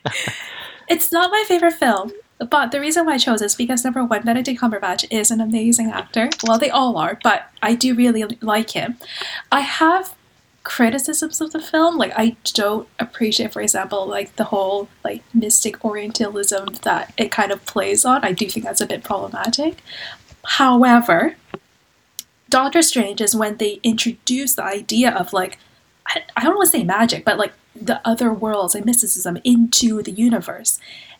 [0.91, 4.23] It's not my favorite film, but the reason why I chose is because number one,
[4.23, 6.29] Benedict Cumberbatch is an amazing actor.
[6.43, 8.97] Well, they all are, but I do really like him.
[9.53, 10.13] I have
[10.63, 15.85] criticisms of the film, like I don't appreciate, for example, like the whole like mystic
[15.85, 18.25] Orientalism that it kind of plays on.
[18.25, 19.77] I do think that's a bit problematic.
[20.43, 21.37] However,
[22.51, 25.57] Doctor Strange is when they introduce the idea of like
[26.05, 30.03] I, I don't want to say magic, but like the other worlds and mysticism into
[30.03, 30.79] the universe.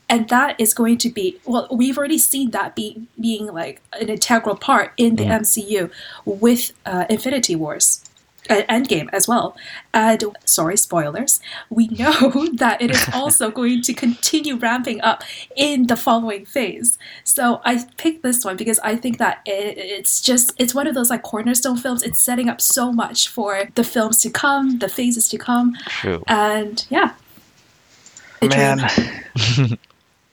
[0.10, 4.10] And that is going to be well, we've already seen that be being like an
[4.10, 5.90] integral part in the MCU
[6.26, 8.04] with uh, Infinity Wars.
[8.50, 9.56] Uh, Endgame as well.
[9.94, 11.40] And sorry, spoilers.
[11.70, 15.24] We know that it is also going to continue ramping up
[15.56, 16.98] in the following phase.
[17.24, 20.96] So I picked this one because I think that it, it's just it's one of
[20.96, 22.04] those like cornerstone films.
[22.04, 26.24] It's setting up so much for the films to come, the phases to come, True.
[26.28, 27.14] and yeah.
[28.42, 28.90] Man.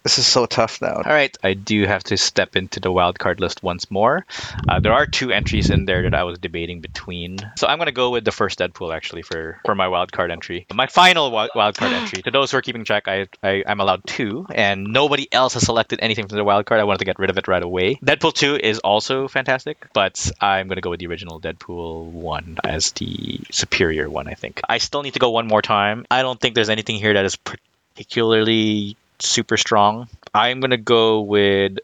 [0.09, 0.94] This is so tough now.
[0.94, 4.25] All right, I do have to step into the wildcard list once more.
[4.66, 7.92] Uh, there are two entries in there that I was debating between, so I'm gonna
[7.92, 10.66] go with the first Deadpool actually for for my wildcard entry.
[10.73, 12.23] My final wild, wild entry.
[12.23, 15.64] To those who are keeping track, I, I I'm allowed two, and nobody else has
[15.64, 16.81] selected anything from the wildcard.
[16.81, 17.97] I wanted to get rid of it right away.
[17.97, 22.92] Deadpool two is also fantastic, but I'm gonna go with the original Deadpool one as
[22.92, 24.27] the superior one.
[24.27, 26.07] I think I still need to go one more time.
[26.11, 30.09] I don't think there's anything here that is particularly super strong.
[30.35, 31.78] I'm gonna go with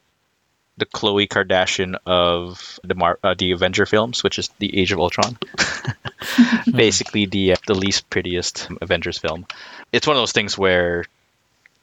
[0.77, 4.99] the Khloe Kardashian of the Mar- uh, the Avenger films, which is the Age of
[4.99, 5.39] Ultron.
[6.71, 9.47] Basically, the uh, the least prettiest Avengers film.
[9.93, 11.05] It's one of those things where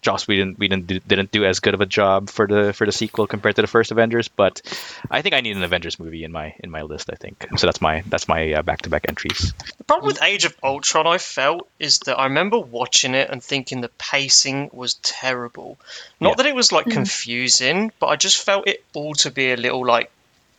[0.02, 2.92] Joss Whedon, Whedon do, didn't do as good of a job for the for the
[2.92, 4.62] sequel compared to the first Avengers, but
[5.10, 7.10] I think I need an Avengers movie in my in my list.
[7.12, 7.68] I think so.
[7.68, 9.54] That's my that's my uh, back-to-back entries.
[9.78, 13.44] The problem with Age of Ultron, I felt, is that I remember watching it and
[13.44, 15.78] thinking the pacing was terrible.
[16.20, 16.36] Not Yeah.
[16.38, 19.86] that it was like confusing, but I just felt it all to be a little
[19.86, 20.10] like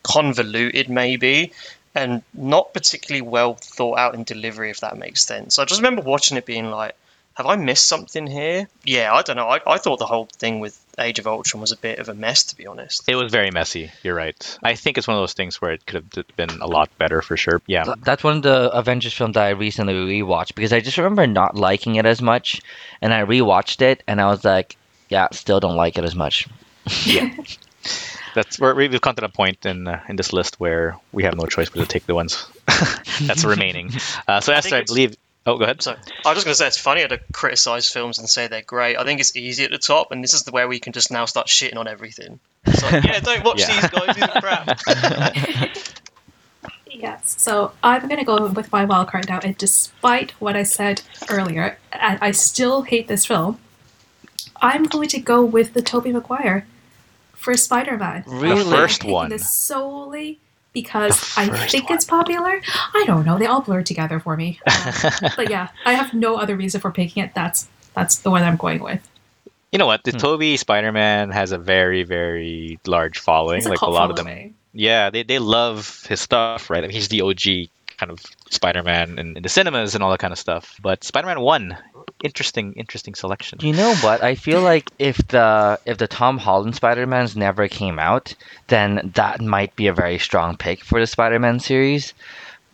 [0.03, 1.51] convoluted, maybe,
[1.95, 5.59] and not particularly well thought out in delivery, if that makes sense.
[5.59, 6.95] I just remember watching it being like,
[7.35, 8.67] have I missed something here?
[8.83, 9.47] Yeah, I don't know.
[9.47, 12.13] I, I thought the whole thing with Age of Ultron was a bit of a
[12.13, 13.07] mess, to be honest.
[13.09, 13.91] It was very messy.
[14.03, 14.59] You're right.
[14.61, 17.21] I think it's one of those things where it could have been a lot better
[17.21, 17.61] for sure.
[17.65, 17.95] Yeah.
[18.03, 21.55] That's one of the Avengers films that I recently rewatched because I just remember not
[21.55, 22.61] liking it as much,
[23.01, 24.77] and I rewatched it and I was like,
[25.09, 26.47] yeah, still don't like it as much.
[27.05, 27.33] yeah.
[28.35, 31.35] That's where we've come to the point in uh, in this list where we have
[31.35, 32.47] no choice but to take the ones
[33.21, 33.91] that's remaining.
[34.27, 35.15] Uh, so Esther, I, it's- believe.
[35.45, 35.81] Oh, go ahead.
[35.81, 35.95] So I
[36.29, 38.97] was just going to say it's funny to criticize films and say they're great.
[38.97, 41.11] I think it's easy at the top, and this is the where we can just
[41.11, 42.39] now start shitting on everything.
[42.65, 43.81] It's like, yeah, don't watch Yeah.
[43.81, 44.15] these guys.
[44.15, 45.69] These are crap.
[46.95, 50.61] Yes, so I'm going to go with my wild card now, and despite what I
[50.63, 53.57] said earlier, and I still hate this film,
[54.61, 56.65] I'm going to go with the Tobey Maguire
[57.33, 58.23] for Spider-Man.
[58.27, 58.63] Really?
[58.63, 59.29] The first one.
[59.31, 60.39] This solely
[60.73, 61.95] because I think one.
[61.97, 62.61] it's popular.
[62.93, 63.37] I don't know.
[63.37, 64.59] They all blur together for me.
[64.67, 64.93] Um,
[65.35, 67.33] but yeah, I have no other reason for picking it.
[67.33, 69.07] That's that's the one I'm going with.
[69.71, 70.03] You know what?
[70.03, 70.17] The Hmm.
[70.17, 73.65] Tobey Spider-Man has a very, very large following.
[73.65, 74.53] A like a cult lot of them.
[74.73, 76.79] Yeah, they, they love his stuff, right?
[76.83, 78.19] I mean, he's the OG kind of
[78.51, 80.79] Spider-Man in, in the cinemas and all that kind of stuff.
[80.81, 81.77] But Spider-Man One,
[82.23, 83.59] interesting, interesting selection.
[83.61, 84.23] You know what?
[84.23, 88.33] I feel like if the if the Tom Holland Spider-Mans never came out,
[88.67, 92.13] then that might be a very strong pick for the Spider-Man series.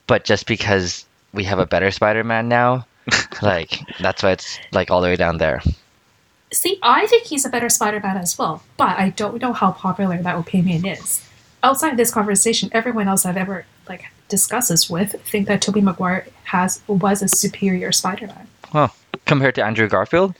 [0.08, 2.86] But just because we have a better Spider-Man now,
[3.42, 5.62] like that's why it's like all the way down there.
[6.52, 10.18] See, I think he's a better Spider-Man as well, but I don't know how popular
[10.18, 11.26] that opinion is.
[11.62, 16.28] Outside this conversation, everyone else I've ever like discussed this with think that Tobey Maguire
[16.46, 18.48] has was a superior Spider-Man
[19.30, 20.34] Compared to Andrew Garfield,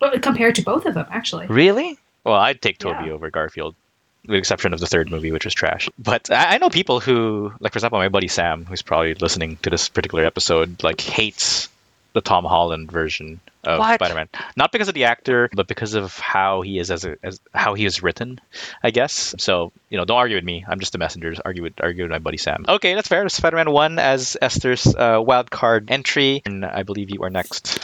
[0.00, 1.46] Well, compared to both of them, actually.
[1.48, 1.98] really?
[2.24, 3.12] Well, I'd take Tobey Yeah.
[3.12, 3.74] over Garfield,
[4.22, 5.88] with the exception of the third movie, which was trash.
[5.98, 9.56] But I, I know people who, like for example, my buddy Sam, who's probably listening
[9.62, 11.68] to this particular episode, like hates
[12.12, 13.94] the Tom Holland version of What?
[13.96, 14.28] Spider-Man.
[14.56, 17.74] Not because of the actor, but because of how he is as, a, as how
[17.74, 18.40] he is written,
[18.82, 19.34] I guess.
[19.38, 20.64] So you know, don't argue with me.
[20.66, 21.30] I'm just a messenger.
[21.30, 22.64] Just argue with argue with my buddy Sam.
[22.68, 23.28] Okay, that's fair.
[23.28, 27.78] Spider-Man one as Esther's uh, wild card entry, and I believe you are next.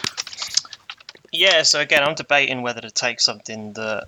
[1.32, 4.06] Yeah, so again, I'm debating whether to take something that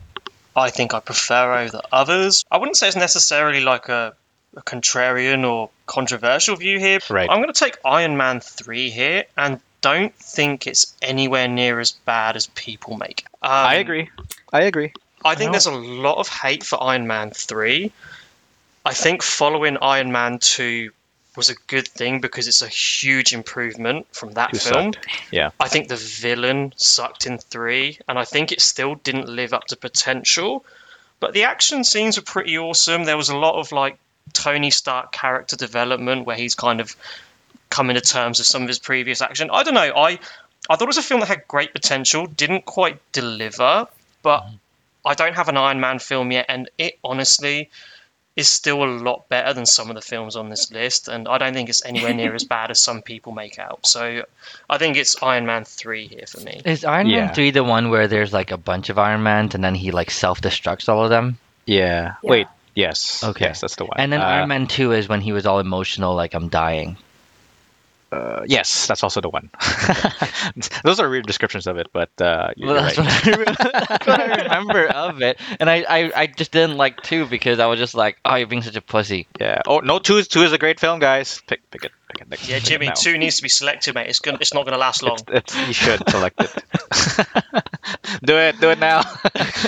[0.56, 2.44] I think I prefer over the others.
[2.50, 4.14] I wouldn't say it's necessarily like a,
[4.56, 7.00] a contrarian or controversial view here.
[7.10, 7.28] Right.
[7.28, 11.92] I'm going to take Iron Man 3 here and don't think it's anywhere near as
[11.92, 13.24] bad as people make.
[13.42, 14.10] Um, I agree.
[14.52, 14.92] I agree.
[15.24, 15.52] I think know.
[15.52, 17.92] there's a lot of hate for Iron Man 3.
[18.84, 20.90] I think following Iron Man 2
[21.36, 24.92] was a good thing because it's a huge improvement from that Two film.
[24.92, 25.06] sucked.
[25.30, 25.50] Yeah.
[25.60, 29.64] I think the villain sucked in 3, and I think it still didn't live up
[29.68, 30.64] to potential.
[31.20, 33.04] But the action scenes were pretty awesome.
[33.04, 33.98] There was a lot of like
[34.32, 36.94] Tony Stark character development where he's kind of
[37.70, 39.50] coming to terms with some of his previous action.
[39.52, 39.92] I don't know.
[39.96, 40.18] I
[40.70, 43.86] I thought it was a film that had great potential, didn't quite deliver,
[44.22, 44.44] but
[45.04, 47.70] I don't have an Iron Man film yet, and it honestly
[48.36, 51.38] is still a lot better than some of the films on this list, and I
[51.38, 53.84] don't think it's anywhere near as bad as some people make out.
[53.86, 54.22] So
[54.70, 56.60] I think it's Iron Man 3 here for me.
[56.64, 57.26] Is Iron Yeah.
[57.26, 59.90] Man three the one where there's like a bunch of Iron Mans and then he
[59.90, 61.38] like self destructs all of them?
[61.66, 62.14] Yeah.
[62.22, 62.30] Yeah.
[62.30, 62.46] Wait.
[62.76, 63.24] Yes.
[63.24, 63.46] Okay.
[63.46, 63.98] Yes, that's the one.
[63.98, 66.96] And then Uh, Iron Man two is when he was all emotional, like I'm dying.
[68.10, 69.50] Uh, yes, that's also the one.
[70.84, 73.06] Those are weird descriptions of it, but uh, you're Well, that's, right.
[73.06, 73.44] what I, re-
[73.88, 77.58] that's what I remember of it, and I, I, I just didn't like two because
[77.58, 79.26] I was just like, oh, you're being such a pussy.
[79.38, 79.60] Yeah.
[79.66, 81.42] Oh no, two is two is a great film, guys.
[81.46, 81.92] Pick pick it.
[82.08, 82.30] Pick it.
[82.30, 84.08] Pick Yeah, pick it Jimmy, 2 needs to be selected, mate.
[84.08, 85.18] It's gonna, it's not going to last long.
[85.28, 86.54] It's, it's, you should select it.
[88.24, 88.58] do it.
[88.58, 89.02] Do it now.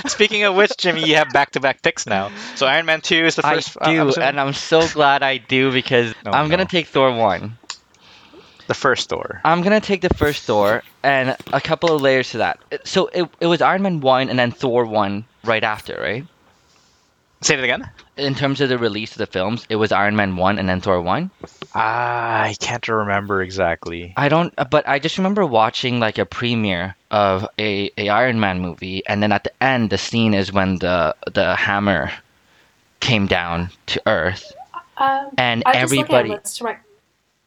[0.06, 2.30] Speaking of which, Jimmy, you have back-to-back picks now.
[2.54, 3.76] So Iron Man Two is the first.
[3.78, 7.14] uh, do, I'm and I'm so glad I do because Oh, I'm gonna take Thor
[7.14, 7.58] one.
[8.70, 9.40] The first Thor.
[9.44, 12.60] I'm gonna take the first Thor and a couple of layers to that.
[12.84, 16.24] So it, it was Iron Man one and then Thor one right after, right?
[17.40, 17.90] Say it again.
[18.16, 20.80] In terms of the release of the films, it was Iron Man one and then
[20.80, 21.32] Thor one.
[21.74, 24.14] Ah, I can't remember exactly.
[24.16, 28.60] I don't, but I just remember watching like a premiere of a, a Iron Man
[28.60, 32.12] movie, and then at the end, the scene is when the the hammer
[33.00, 34.52] came down to Earth,
[34.96, 36.38] Um, and I'm just looking everybody.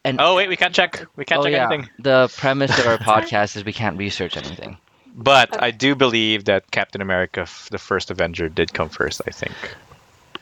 [0.05, 1.05] At lists right And Oh wait, we can't check.
[1.15, 1.89] We can't oh check yeah, anything.
[1.99, 4.77] the premise of our podcast is we can't research anything.
[5.15, 9.21] But I do believe that Captain America, the first Avenger, did come first.
[9.27, 9.55] I think.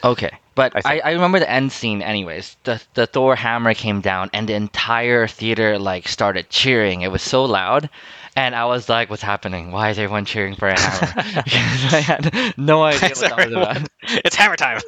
[0.03, 2.01] Okay, but I I, I, remember the end scene.
[2.01, 7.01] Anyways, the the Thor hammer came down, and the entire theater like started cheering.
[7.01, 7.89] It was so loud.
[8.35, 9.71] And I was like, "What's happening?
[9.73, 11.13] Why is everyone cheering for a hammer?"
[11.43, 13.89] because I had no idea what that was about.
[14.25, 14.79] it's hammer time.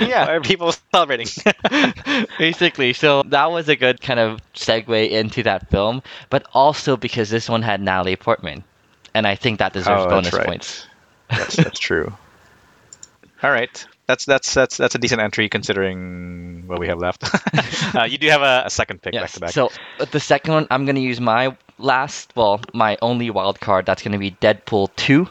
[0.00, 1.26] yeah, Why are people celebrating?
[2.38, 2.92] basically.
[2.92, 7.48] So that was a good kind of segue into that film, but also because this
[7.48, 8.62] one had Natalie Portman,
[9.14, 10.46] and I think that deserves Oh, bonus right.
[10.46, 10.86] points.
[11.30, 12.12] That's that's true.
[13.42, 13.84] All right.
[14.06, 17.24] That's that's that's that's a decent entry considering what we have left.
[17.94, 19.50] uh, you do have a, a second pick back to back.
[19.50, 23.86] So uh, the second one, I'm gonna use my last, well, my only wild card.
[23.86, 25.28] That's gonna be Deadpool two.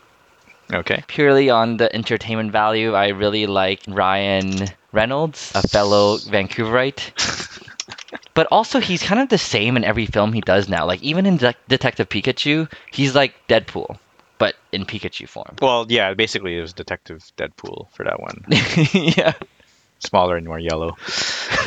[0.74, 1.04] okay.
[1.08, 4.50] Purely on the entertainment value, I really like Ryan
[4.92, 7.70] Reynolds, a fellow Vancouverite.
[8.34, 10.86] but also, he's kind of the same in every film he does now.
[10.86, 13.98] Like even in De- Detective Pikachu, he's like Deadpool,
[14.44, 15.56] but in Pikachu form.
[15.62, 16.14] Well, yeah.
[16.16, 18.44] Basically, it was Detective Deadpool for that one.
[19.16, 19.32] yeah.
[20.00, 20.98] Smaller and more yellow.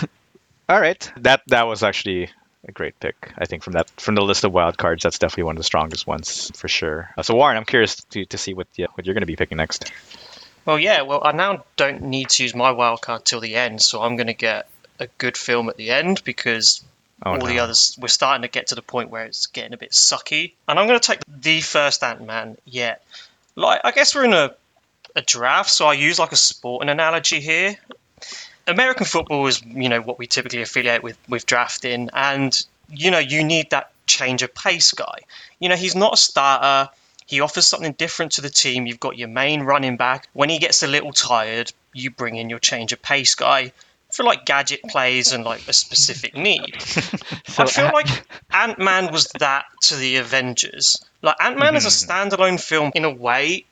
[0.68, 1.10] All right.
[1.16, 2.28] That that was actually
[2.68, 3.32] a great pick.
[3.38, 5.64] I think from that from the list of wild cards, that's definitely one of the
[5.64, 7.08] strongest ones for sure.
[7.16, 9.36] Uh, so Warren, I'm curious to, to see what you, what you're going to be
[9.36, 9.90] picking next.
[10.66, 11.00] Well, yeah.
[11.00, 14.16] Well, I now don't need to use my wild card till the end, so I'm
[14.16, 14.68] going to get
[15.00, 16.84] a good film at the end because
[17.24, 17.46] Oh, all no.
[17.46, 20.52] the others we're starting to get to the point where it's getting a bit sucky.
[20.68, 23.02] And I'm going to take the first Ant Man yet.
[23.54, 24.54] Like, I guess we're in a
[25.16, 27.76] a draft, so I use like a sporting analogy here.
[28.66, 33.18] American football is, you know, what we typically affiliate with with drafting, and you know,
[33.18, 35.20] you need that change of pace guy.
[35.58, 36.90] You know, he's not a starter.
[37.24, 38.86] He offers something different to the team.
[38.86, 40.28] You've got your main running back.
[40.32, 43.72] When he gets a little tired, you bring in your change of pace guy
[44.16, 46.76] for like gadget plays and like a specific need.
[47.48, 51.02] So I feel like Ant Man was that to the Avengers.
[51.22, 52.10] Like Ant Man is a mm-hmm.
[52.10, 53.64] standalone film in a way,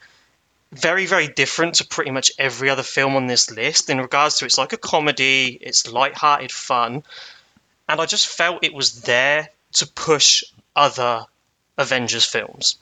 [0.73, 4.47] very very different to pretty much every other film on this list in regards to
[4.47, 7.03] it's like a comedy, it's light-hearted fun,
[7.89, 11.27] and I just felt it was there to push other
[11.77, 12.77] Avengers films.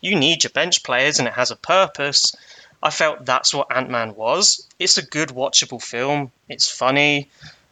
[0.00, 2.34] You need your bench players, and it has a purpose.
[2.82, 4.66] I felt that's what Ant Man was.
[4.80, 6.32] It's a good watchable film.
[6.48, 7.28] It's funny,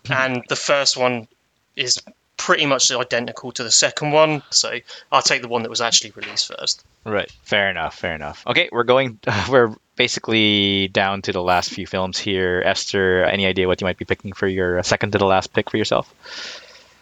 [0.08, 1.26] and the first one
[1.74, 2.00] is
[2.36, 4.42] pretty much identical to the second one.
[4.50, 4.78] So
[5.10, 6.84] I'll take the one that was actually released first.
[7.04, 7.30] Right.
[7.42, 7.98] Fair enough.
[7.98, 8.46] Fair enough.
[8.46, 9.18] Okay, we're going.
[9.50, 12.62] we're basically down to the last few films here.
[12.64, 15.52] Esther, any idea what you might be picking for your uh, second to the last
[15.52, 16.14] pick for yourself?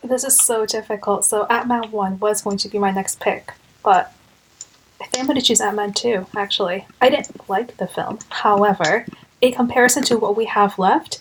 [0.03, 1.25] This is so difficult.
[1.25, 3.53] So Ant Man 1 was going to be my next pick,
[3.83, 4.13] but
[5.01, 6.87] I think I'm going to choose Ant Man 2, actually.
[7.01, 8.21] I didn't like the film.
[8.31, 9.05] However,
[9.41, 11.20] in comparison to what we have left,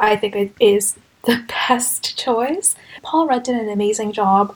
[0.00, 2.74] I think it is the best choice.
[3.02, 4.54] Paul Rudd did an amazing job,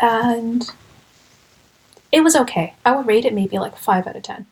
[0.00, 0.68] and
[2.12, 2.74] it was okay.
[2.84, 4.46] I would rate it maybe like 5 out of 10.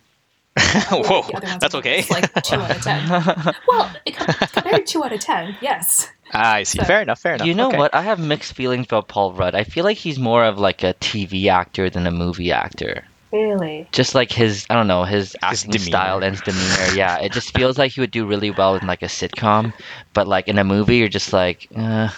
[0.90, 2.04] Whoa, The other ones that's okay.
[2.10, 3.08] Like 2 out of 10.
[3.68, 6.10] well, compared to 2 out of 10, yes.
[6.32, 6.78] Ah, I see.
[6.78, 7.20] So- Fair enough.
[7.20, 7.46] Fair enough.
[7.46, 7.78] You know Okay.
[7.78, 7.94] what?
[7.94, 9.54] I have mixed feelings about Paul Rudd.
[9.54, 13.04] I feel like he's more of like a TV actor than a movie actor.
[13.34, 13.88] Really.
[13.90, 15.86] Just like his, I don't know, his acting demeanor.
[15.90, 16.94] style and his demeanor.
[16.94, 19.74] Yeah, it just feels like he would do really well in like a sitcom,
[20.12, 22.08] but like in a movie, you're just like, uh,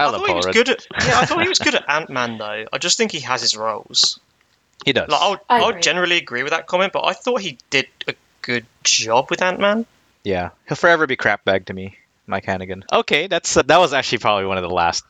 [0.00, 0.54] I I thought he was Rudd.
[0.54, 2.66] good at yeah, I thought he was good at Ant Man though.
[2.72, 4.18] I just think he has his roles.
[4.84, 5.08] He does.
[5.08, 5.82] Like I would, I I would agree.
[5.82, 9.60] generally agree with that comment, but I thought he did a good job with Ant
[9.60, 9.86] Man.
[10.24, 11.96] Yeah, he'll forever be crap bag to me,
[12.26, 12.84] Mike Hannigan.
[12.92, 15.04] Okay, that's uh, that was actually probably one of the last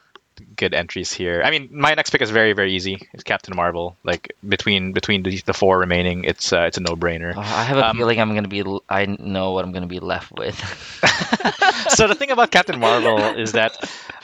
[0.56, 1.42] good entries here.
[1.44, 2.98] I mean, my next pick is very very easy.
[3.12, 3.96] It's Captain Marvel.
[4.04, 7.32] Like between between the, the four remaining, it's uh, it's a no brainer.
[7.36, 8.62] oh, I have a Um, feeling I'm gonna be.
[8.88, 10.56] I know what I'm gonna be left with.
[11.90, 13.76] so the thing about Captain Marvel is that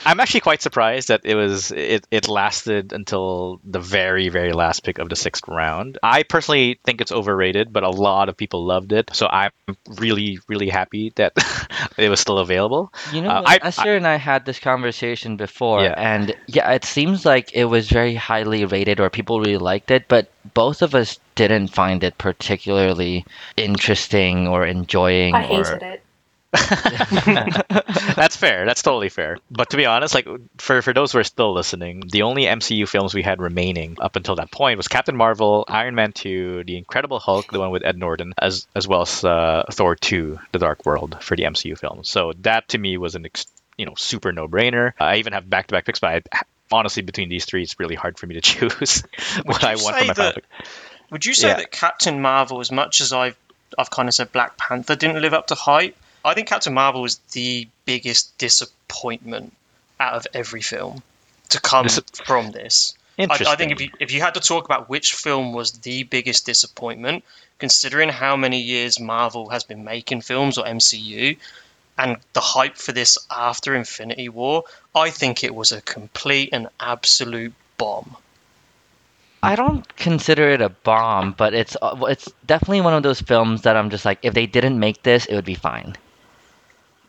[0.06, 4.84] I'm actually quite surprised that it was it, it lasted until the very very last
[4.84, 5.98] pick of the sixth round.
[6.02, 9.10] I personally think it's overrated, but a lot of people loved it.
[9.12, 9.50] So I'm
[9.88, 11.32] really really happy that
[11.96, 12.92] it was still available.
[13.12, 13.42] You know, Uh.
[13.46, 15.94] I- Esther and I had this conversation before, Yeah.
[15.96, 20.06] and yeah, it seems like it was very highly rated or people really liked it,
[20.08, 23.24] but both of us didn't find it particularly
[23.56, 25.34] interesting or enjoying.
[25.34, 25.64] I or...
[25.64, 26.03] hated it.
[28.16, 28.64] That's fair.
[28.66, 29.38] That's totally fair.
[29.50, 30.26] But to be honest, like
[30.58, 34.16] for for those who are still listening, the only MCU films we had remaining up
[34.16, 37.84] until that point was Captain Marvel, Iron Man 2, The Incredible Hulk, the one with
[37.84, 41.78] Ed Norton, as as well as uh, Thor 2, The Dark World for the MCU
[41.78, 42.08] films.
[42.08, 43.46] So that to me was an ex-
[43.76, 44.92] you know super no brainer.
[44.98, 46.42] I even have back to back picks, but I,
[46.72, 49.02] honestly between these three, it's really hard for me to choose
[49.44, 50.44] what I want from my that-.
[51.10, 51.56] Would you say Yeah.
[51.56, 53.36] that Captain Marvel, as much as I've
[53.76, 57.02] I've kind of said Black Panther didn't live up to hype, I think Captain Marvel
[57.02, 59.54] was the biggest disappointment
[60.00, 61.02] out of every film
[61.50, 61.86] to come
[62.24, 62.94] from this.
[63.18, 66.02] I, I think if you if you had to talk about which film was the
[66.02, 67.24] biggest disappointment,
[67.58, 71.36] considering how many years Marvel has been making films or MCU,
[71.96, 74.64] and the hype for this after Infinity War,
[74.94, 78.16] I think it was a complete and absolute bomb.
[79.44, 83.62] I don't consider it a bomb, but it's uh, it's definitely one of those films
[83.62, 85.94] that I'm just like, if they didn't make this, it would be fine.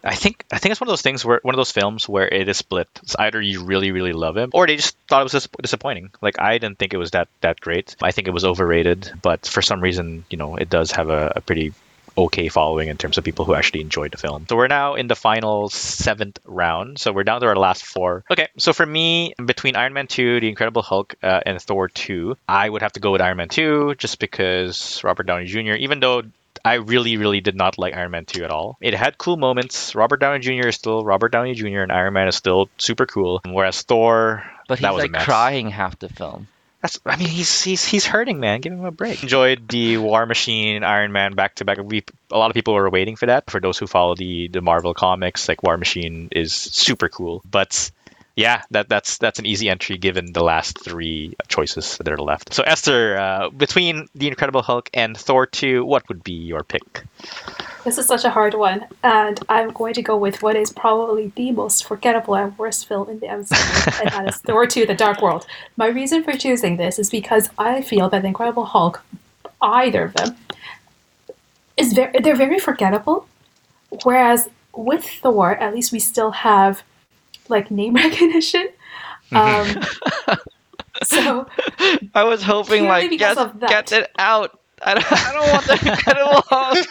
[0.05, 2.27] I think I think it's one of those things where one of those films where
[2.27, 2.87] it is split.
[3.03, 6.11] It's either you really really love him, or they just thought it was dis- disappointing.
[6.21, 7.95] Like I didn't think it was that that great.
[8.01, 11.33] I think it was overrated, but for some reason, you know, it does have a,
[11.35, 11.73] a pretty
[12.17, 14.45] okay following in terms of people who actually enjoyed the film.
[14.49, 16.99] So we're now in the final seventh round.
[16.99, 18.23] So we're down to our last four.
[18.31, 22.37] Okay, so for me, between Iron Man 2, The Incredible Hulk, uh, and Thor 2,
[22.47, 25.99] I would have to go with Iron Man 2 just because Robert Downey Jr., even
[25.99, 26.23] though
[26.65, 28.77] I really, really did not like Iron Man 2 at all.
[28.81, 29.93] It had cool moments.
[29.93, 30.67] Robert Downey Jr.
[30.67, 33.39] is still Robert Downey Jr., and Iron Man is still super cool.
[33.45, 36.47] Whereas Thor, But he's that was like crying half the film.
[36.81, 38.61] That's, I mean, he's he's he's hurting, man.
[38.61, 39.23] Give him a break.
[39.23, 41.77] Enjoyed the War Machine, Iron Man back to back.
[41.81, 43.49] We a lot of people were waiting for that.
[43.49, 47.41] For those who follow the the Marvel comics, like War Machine is super cool.
[47.49, 47.89] But
[48.35, 52.53] yeah, that that's that's an easy entry given the last three choices that are left.
[52.53, 57.03] So Esther, uh, between the Incredible Hulk and Thor two, what would be your pick?
[57.85, 61.31] This is such a hard one, and I'm going to go with what is probably
[61.35, 64.95] the most forgettable and worst film in the MCU, and that is Thor 2 The
[64.95, 65.45] Dark World.
[65.77, 69.01] My reason for choosing this is because I feel that The Incredible Hulk,
[69.61, 70.35] either of them,
[71.77, 73.27] is very they're very forgettable.
[74.03, 76.83] Whereas with Thor, at least we still have
[77.49, 78.69] like name recognition.
[79.31, 79.67] Um,
[81.03, 81.47] so
[82.13, 84.59] I was hoping like because get get it out.
[84.81, 86.85] I don't, I don't want the Incredible Hulk.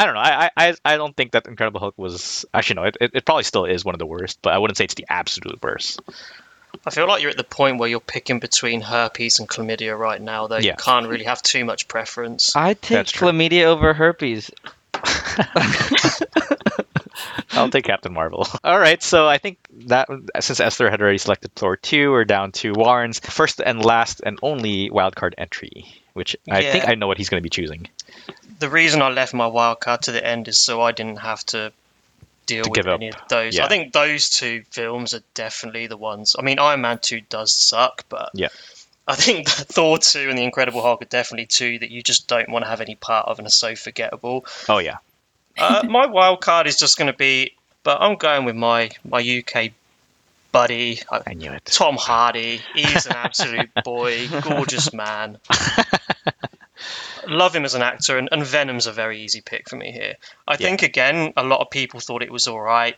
[0.00, 0.20] I don't know.
[0.20, 2.84] I, I I don't think that Incredible Hulk was actually no.
[2.84, 4.94] It, it, it probably still is one of the worst, but I wouldn't say it's
[4.94, 6.00] the absolute worst.
[6.86, 10.20] I feel like you're at the point where you're picking between herpes and chlamydia right
[10.20, 10.58] now, though.
[10.58, 10.72] Yeah.
[10.72, 12.54] You can't really have too much preference.
[12.54, 14.50] I take chlamydia over herpes.
[17.52, 18.46] I'll take Captain Marvel.
[18.62, 20.08] All right, so I think that
[20.40, 24.38] since Esther had already selected Thor 2, we're down to Warren's first and last and
[24.42, 27.88] only wildcard entry, which I think I know what he's going to be choosing.
[28.58, 31.44] The reason I left my wild card to the end is so I didn't have
[31.46, 31.72] to
[32.46, 33.22] deal To with any up.
[33.22, 33.56] of those.
[33.56, 33.64] Yeah.
[33.64, 36.36] I think those two films are definitely the ones.
[36.38, 38.48] I mean, Iron Man 2 does suck, but Yeah.
[39.08, 42.28] I think that Thor 2 and The Incredible Hulk are definitely two that you just
[42.28, 44.44] don't want to have any part of and are so forgettable.
[44.68, 44.98] Oh yeah,
[45.56, 49.18] Uh, my wild card is just going to be, but I'm going with my, my
[49.20, 49.72] UK
[50.52, 51.64] buddy, uh, I knew it.
[51.64, 52.60] Tom Hardy.
[52.74, 55.38] He's an absolute boy, gorgeous man.
[57.26, 60.14] Love him as an actor, and, and Venom's a very easy pick for me here.
[60.46, 62.96] I think again, a lot of people thought it was all right,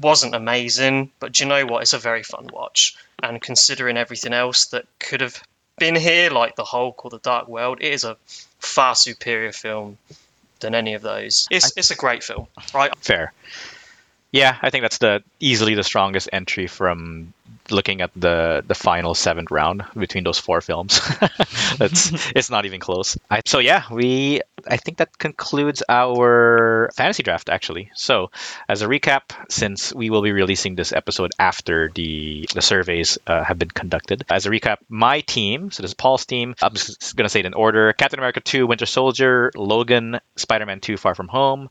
[0.00, 1.82] wasn't amazing, but do you know what?
[1.82, 5.42] It's a very fun watch, and considering everything else that could have
[5.78, 8.16] been here, like the Hulk or the Dark World, it is a
[8.58, 9.98] far superior film
[10.60, 11.46] than any of those.
[11.50, 12.92] It's it's a great film, right?
[12.98, 13.32] Fair.
[14.32, 17.32] Yeah, I think that's the easily the strongest entry from
[17.70, 21.00] looking at the the final seventh round between those four films.
[21.80, 23.16] it's it's not even close.
[23.30, 27.90] I, so yeah, we I think that concludes our fantasy draft actually.
[27.94, 28.30] So
[28.68, 33.44] as a recap, since we will be releasing this episode after the the surveys uh,
[33.44, 36.54] have been conducted, as a recap, my team, so this is Paul's team.
[36.62, 40.96] I'm just gonna say it in order: Captain America 2, Winter Soldier, Logan, Spider-Man 2,
[40.96, 41.68] Far From Home.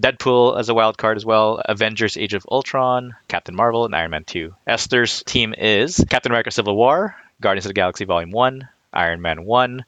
[0.00, 4.10] Deadpool as a wild card as well, Avengers Age of Ultron, Captain Marvel, and Iron
[4.10, 4.54] Man 2.
[4.66, 9.44] Esther's team is Captain America Civil War, Guardians of the Galaxy Volume 1, Iron Man
[9.44, 9.84] 1,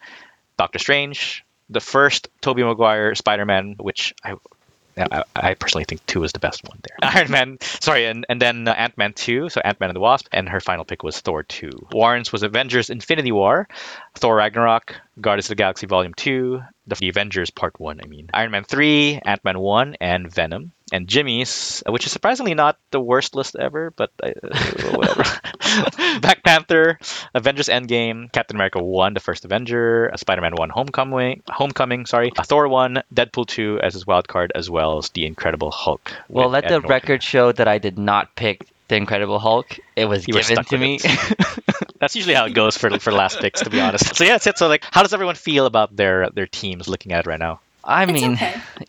[0.58, 4.34] Doctor Strange, the first Tobey Maguire Spider Man, which I.
[4.96, 6.96] I, I personally think two is the best one there.
[7.02, 10.00] Iron Man, sorry, and, and then uh, Ant Man 2, so Ant Man and the
[10.00, 11.88] Wasp, and her final pick was Thor 2.
[11.92, 13.68] Warren's was Avengers Infinity War,
[14.14, 18.30] Thor Ragnarok, Guardians of the Galaxy Volume 2, the Avengers Part 1, I mean.
[18.34, 20.72] Iron Man 3, Ant Man 1, and Venom.
[20.94, 24.30] And Jimmy's, which is surprisingly not the worst list ever, but uh,
[24.92, 25.24] whatever.
[26.20, 27.00] Black Panther,
[27.34, 32.68] Avengers Endgame, Captain America 1, the first Avenger, Spider Man 1, Homecoming, Homecoming, sorry, Thor
[32.68, 36.12] 1, Deadpool 2 as his wild card, as well as The Incredible Hulk.
[36.28, 36.90] Well, let Ed the Norton.
[36.90, 39.76] record show that I did not pick the Incredible Hulk.
[39.96, 41.00] It was You given to me.
[41.98, 44.14] That's usually how it goes for for last picks, to be honest.
[44.14, 44.58] So yeah, that's it.
[44.58, 47.60] So like, how does everyone feel about their their teams looking at it right now?
[47.86, 48.54] I it's mean, okay.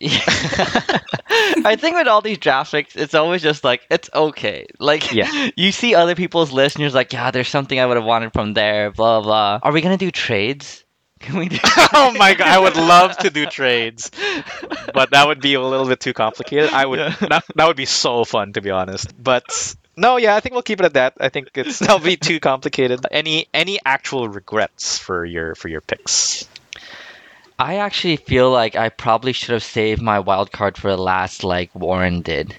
[1.64, 4.66] I think with all these draft picks, it's always just like it's okay.
[4.78, 5.50] Like Yeah.
[5.56, 8.06] you see other people's lists, and you're just like, yeah, there's something I would have
[8.06, 8.90] wanted from there.
[8.90, 9.60] Blah blah.
[9.62, 10.82] Are we gonna do trades?
[11.20, 11.58] Can we do?
[11.94, 14.10] oh my god, I would love to do trades,
[14.92, 16.70] but that would be a little bit too complicated.
[16.70, 17.14] I would Yeah.
[17.28, 19.12] that, that would be so fun to be honest.
[19.22, 21.14] But no, yeah, I think we'll keep it at that.
[21.18, 23.00] I think it's that'll be too complicated.
[23.10, 26.46] Any any actual regrets for your for your picks?
[27.58, 31.42] I actually feel like I probably should have saved my wild card for the last,
[31.44, 32.54] like Warren did,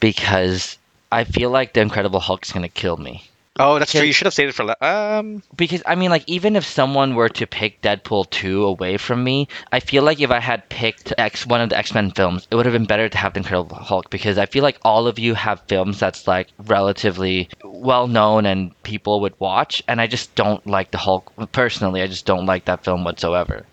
[0.00, 0.78] because
[1.12, 3.24] I feel like the Incredible Hulk's gonna kill me.
[3.58, 4.02] Oh, that's true.
[4.02, 4.64] You should have saved it for.
[4.64, 8.96] la- Um, because I mean, like, even if someone were to pick Deadpool two away
[8.96, 12.10] from me, I feel like if I had picked X one of the X Men
[12.10, 14.78] films, it would have been better to have the Incredible Hulk because I feel like
[14.82, 20.00] all of you have films that's like relatively well known and people would watch, and
[20.00, 22.00] I just don't like the Hulk personally.
[22.02, 23.66] I just don't like that film whatsoever.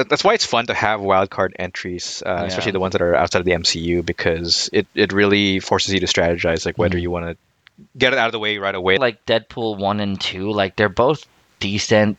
[0.00, 2.44] That, that's why it's fun to have wildcard entries, uh, Yeah.
[2.44, 6.00] especially the ones that are outside of the MCU, because it, it really forces you
[6.00, 7.02] to strategize, like whether Mhm.
[7.02, 7.36] you want to
[7.96, 8.96] get it out of the way right away.
[8.98, 11.26] Like Deadpool one and two, like they're both
[11.60, 12.18] decent.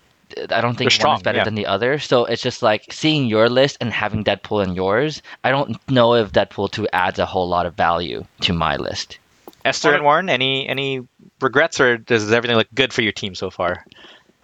[0.50, 1.44] I don't think They're one strong, is better yeah.
[1.44, 2.00] than the other.
[2.00, 5.22] So it's just like seeing your list and having Deadpool in yours.
[5.44, 9.20] I don't know if Deadpool two adds a whole lot of value to my list.
[9.66, 11.02] Esther and Warren, any any
[11.42, 13.86] regrets, or does everything look good for your team so far?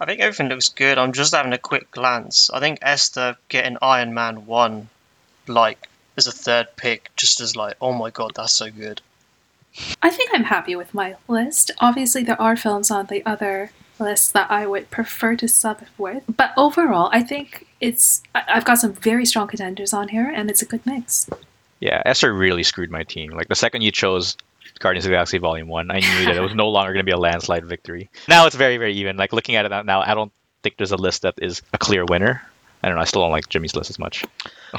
[0.00, 0.98] I think everything looks good.
[0.98, 2.50] I'm just having a quick glance.
[2.50, 4.88] I think Esther getting Iron Man 1,
[5.48, 9.00] like, as a third pick, just as like, oh my god, that's so good.
[10.02, 11.70] I think I'm happy with my list.
[11.78, 16.24] Obviously, there are films on the other lists that I would prefer to sub with,
[16.36, 18.22] but overall, I think it's.
[18.34, 21.28] I've got some very strong contenders on here, and it's a good mix.
[21.80, 23.30] Yeah, Esther really screwed my team.
[23.30, 24.36] Like the second you chose
[24.78, 27.08] Guardians of the Galaxy Volume One, I knew that it was no longer going to
[27.08, 28.10] be a landslide victory.
[28.28, 29.16] Now it's very very even.
[29.16, 32.04] Like looking at it now, I don't think there's a list that is a clear
[32.04, 32.42] winner.
[32.82, 33.02] I don't know.
[33.02, 34.24] I still don't like Jimmy's list as much.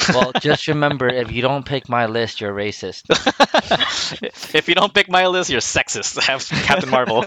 [0.10, 3.04] Well, just remember, if you don't pick my list, you're racist.
[4.56, 6.18] if you don't pick my list, you're sexist.
[6.22, 7.26] Have Captain Marvel.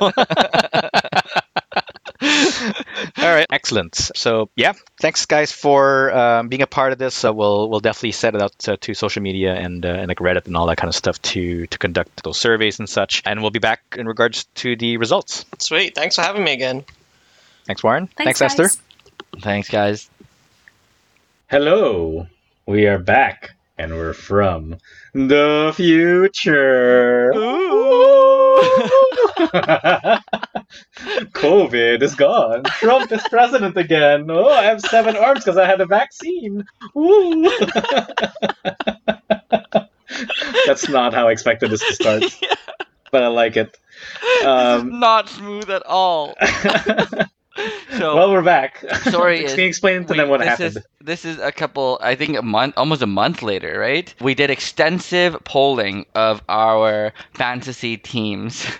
[3.16, 3.94] All right, excellent.
[3.94, 7.14] So yeah, thanks guys for um, being a part of this.
[7.14, 10.18] So we'll we'll definitely set it out to, to social media and uh, and like
[10.18, 13.22] Reddit and all that kind of stuff to to conduct those surveys and such.
[13.24, 15.44] And we'll be back in regards to the results.
[15.59, 16.84] Sweet, thanks for having me again.
[17.64, 18.09] Thanks, Warren.
[18.16, 18.64] Thanks, Esther.
[18.64, 18.80] guys.
[19.40, 20.11] Thanks, guys.
[21.48, 22.26] Hello,
[22.66, 24.78] we are back, and we're from
[25.14, 27.30] the future.
[31.32, 32.62] COVID is gone.
[32.64, 34.30] Trump is president again.
[34.30, 36.64] Oh, I have seven arms because I had a vaccine.
[40.66, 42.22] That's not how I expected this to start,
[43.10, 43.76] but I like it.
[44.44, 46.34] Um, Not smooth at all.
[47.98, 48.78] So, well, we're back.
[49.11, 50.76] sorry Can you explain to we- them what this happened?
[50.78, 54.12] Is, this is a couple, I think a month, almost a month later, right?
[54.20, 58.66] We did extensive polling of our fantasy teams.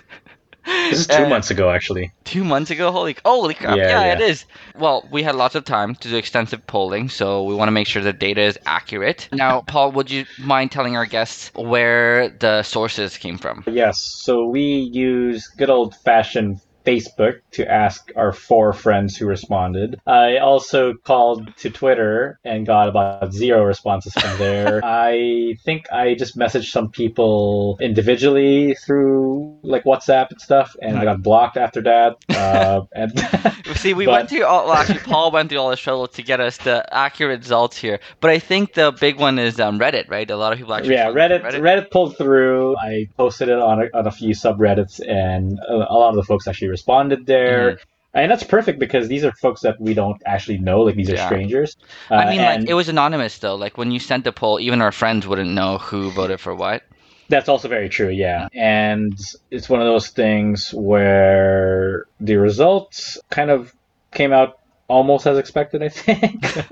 [0.65, 2.13] This is two Uh, months ago, actually.
[2.23, 3.75] Two months ago, holy, holy crap!
[3.75, 4.13] Yeah, Yeah, yeah.
[4.13, 4.45] it is.
[4.79, 7.85] Well, we had lots of time to do extensive polling, so we want to make
[7.85, 9.27] sure the data is accurate.
[9.33, 13.65] Now, Paul, would you mind telling our guests where the sources came from?
[13.67, 19.99] Yes, so we use good old fashioned Facebook to ask our four friends who responded.
[20.05, 24.81] I also called to Twitter and got about zero responses from there.
[24.83, 31.03] I think I just messaged some people individually through like WhatsApp and stuff, and I
[31.05, 32.17] got blocked after that.
[32.43, 33.11] Uh, and
[33.75, 34.65] See, we But- went through all.
[34.65, 37.99] Well, actually, Paul went through all this trouble to get us the accurate results here.
[38.19, 40.29] But I think the big one is um, Reddit, right?
[40.29, 40.95] A lot of people actually.
[40.95, 42.75] yeah, found Reddit, Reddit pulled through.
[42.77, 46.23] I posted it on a, on a few subreddits, and a, a lot of the
[46.23, 47.77] folks actually responded there.
[48.15, 50.81] And that's perfect because these are folks that we don't actually know.
[50.81, 51.25] Like these are Yeah.
[51.29, 51.75] strangers.
[52.11, 53.55] Uh, I mean, like it was anonymous though.
[53.55, 56.83] Like when you sent the poll, even our friends wouldn't know who voted for what.
[57.29, 58.09] that's also very true.
[58.09, 59.17] Yeah, and
[59.49, 63.73] it's one of those things where the results kind of
[64.13, 64.53] came out
[64.87, 65.81] almost as expected.
[65.83, 66.43] I think.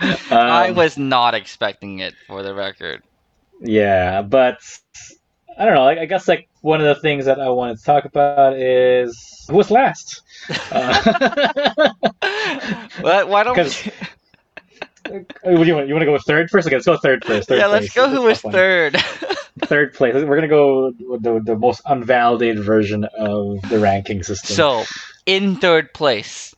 [0.00, 3.02] I Um, was not expecting it, for the record.
[3.60, 4.58] Yeah, but
[5.58, 5.84] I don't know.
[5.84, 9.44] Like, I guess like one of the things that I wanted to talk about is
[9.48, 10.22] who was last.
[10.72, 11.90] Uh,
[13.00, 13.28] What?
[13.28, 13.92] Why don't We...
[15.42, 15.88] what do you want?
[15.88, 16.66] You want to go with third first?
[16.66, 17.48] Okay, let's go third first.
[17.48, 18.08] Third yeah, let's go.
[18.08, 18.96] Who was third?
[19.62, 20.14] Third place.
[20.14, 24.54] We're gonna go with the, the most unvalidated version of the ranking system.
[24.54, 24.84] so,
[25.26, 26.54] in third place,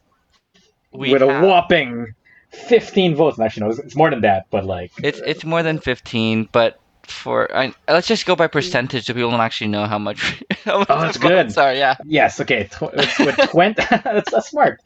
[0.92, 2.14] we with a whopping
[2.50, 3.40] 15 votes.
[3.40, 4.46] Actually, no, it's, it's more than that.
[4.50, 6.79] But like, It's it's more than fifteen, but
[7.10, 10.42] for I, let's just go by percentage so people don't actually know how much.
[10.64, 11.52] how much Oh, that's good.
[11.52, 11.96] Sorry, yeah.
[12.04, 12.64] yes, okay.
[12.64, 14.80] Tw- with, with 20, that's, that's smart.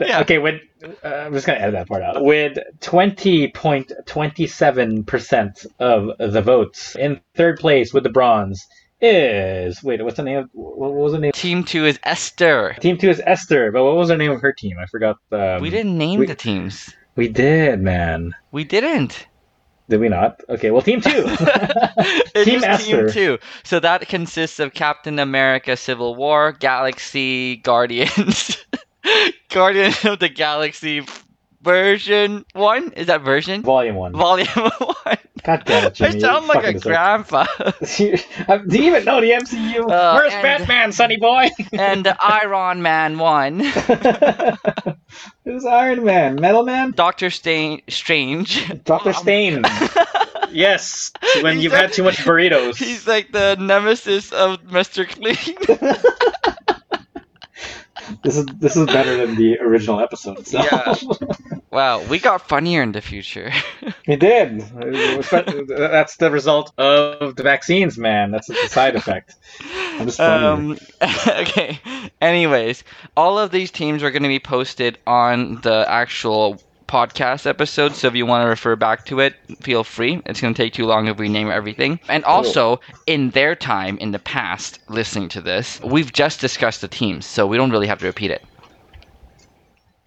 [0.00, 0.20] Yeah.
[0.20, 0.60] Okay, with
[1.04, 2.22] uh, I'm just gonna edit that part out.
[2.24, 8.64] With 20.27 percent of the votes in third place with the bronze
[9.00, 10.38] is wait, what's the name?
[10.38, 11.32] Of, what was the name?
[11.32, 12.76] Team two is Esther.
[12.80, 14.78] Team two is Esther, but what was the name of her team?
[14.78, 15.16] I forgot.
[15.32, 16.94] Um, we didn't name we- the teams.
[17.16, 18.34] We did, man.
[18.50, 19.28] We didn't.
[19.88, 20.40] Did we not?
[20.48, 21.10] Okay, well, team two.
[22.44, 23.38] Team Team two.
[23.64, 28.56] So that consists of Captain America: Civil War, Galaxy Guardians,
[29.50, 31.02] Guardian of the Galaxy
[31.64, 32.92] version one.
[32.92, 33.62] Is that version?
[33.62, 34.12] Volume one.
[34.12, 35.16] Volume one.
[35.42, 37.44] God damn it, I sound like a grandpa.
[37.96, 39.90] Do you even know the MCU?
[39.90, 41.48] Uh, Where's and- Batman, sonny boy?
[41.72, 43.60] and Iron Man 1.
[45.44, 46.36] Who's Iron Man?
[46.36, 46.92] Metal Man?
[46.92, 48.84] Doctor Stain- Strange.
[48.84, 49.64] Doctor Stain.
[50.50, 51.12] yes,
[51.42, 52.76] when He's you've a- had too much burritos.
[52.76, 55.06] He's like the nemesis of Mr.
[55.06, 55.56] Clean.
[58.22, 61.02] This is this is better than the original episode itself.
[61.02, 61.36] Yeah.
[61.70, 63.52] wow, we got funnier in the future.
[64.06, 64.60] We did.
[65.66, 68.32] That's the result of the vaccines, man.
[68.32, 69.34] That's the side effect.
[69.98, 70.20] I'm just.
[70.20, 70.78] Um,
[71.26, 71.80] okay.
[72.20, 72.84] Anyways,
[73.16, 77.94] all of these teams are going to be posted on the actual podcast episode.
[77.94, 80.20] So if you want to refer back to it, feel free.
[80.26, 82.00] It's going to take too long if we name everything.
[82.08, 86.88] And also, in their time in the past listening to this, we've just discussed the
[86.88, 88.44] teams, so we don't really have to repeat it.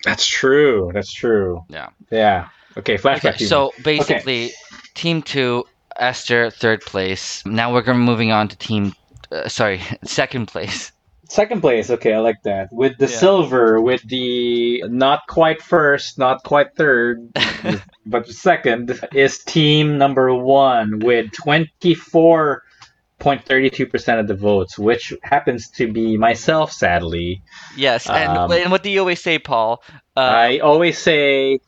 [0.04, 0.92] That's true.
[0.94, 1.64] That's true.
[1.70, 1.90] Yeah.
[2.12, 2.50] Yeah.
[2.78, 2.98] Okay.
[2.98, 3.36] Flashback.
[3.36, 4.52] Okay, so basically,
[4.94, 5.66] team two,
[5.98, 7.46] Esther, third place.
[7.46, 8.94] Now we're going to moving on to team.
[9.32, 10.92] Uh, sorry, second place.
[11.30, 12.70] Second place, okay, I like that.
[12.72, 13.18] With the Yeah.
[13.18, 17.30] silver, with the not quite first, not quite third,
[18.06, 26.18] but second is team number one with 24.32% of the votes, which happens to be
[26.18, 27.42] myself, sadly.
[27.76, 29.84] Yes, and, Um, and what do you always say, Paul?
[30.16, 31.60] Uh, I always say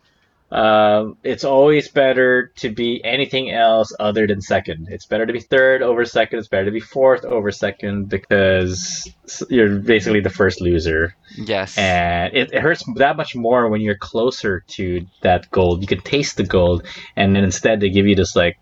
[0.52, 4.88] um, it's always better to be anything else other than second.
[4.90, 6.40] It's better to be third over second.
[6.40, 9.08] It's better to be fourth over second because
[9.50, 11.16] you're basically the first loser.
[11.36, 11.78] yes.
[11.78, 15.82] And it, it hurts that much more when you're closer to that gold.
[15.82, 16.84] You can taste the gold,
[17.16, 18.58] and then instead they give you this like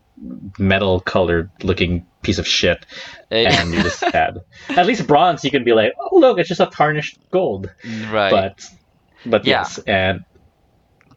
[0.57, 2.85] metal colored looking piece of shit,
[3.31, 4.39] and you're just sad.
[4.69, 7.69] At least bronze, you can be like, oh look, it's just a tarnished gold.
[8.11, 8.31] right.
[8.31, 8.69] But
[9.25, 9.59] but Yeah.
[9.59, 10.25] yes, and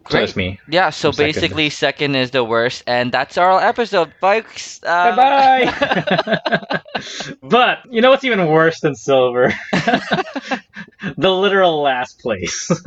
[0.05, 0.20] Great.
[0.20, 0.59] that's me.
[0.68, 4.80] yeah, so I'm basically, second is the worst, and that's our episode, folks.
[4.82, 6.80] Uh, Bye bye.
[7.42, 9.53] but you know what's even worse than silver?
[9.72, 12.70] the literal last place.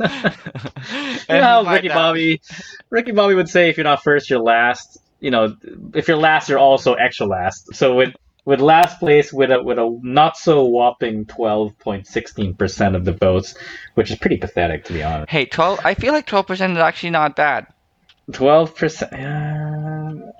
[1.28, 2.42] know how Ricky Bobby,
[2.90, 4.98] Ricky Bobby would say, if you're not first, you're last.
[5.20, 5.56] You know,
[5.94, 7.74] if you're last, you're also extra last.
[7.74, 8.14] So with
[8.44, 13.04] with last place with a with a not so whopping twelve point sixteen percent of
[13.04, 13.54] the votes,
[13.94, 15.30] which is pretty pathetic to be honest.
[15.30, 15.80] Hey, twelve.
[15.84, 17.66] I feel like twelve percent is actually not bad.
[18.32, 19.12] Twelve percent.
[19.12, 20.32] Uh,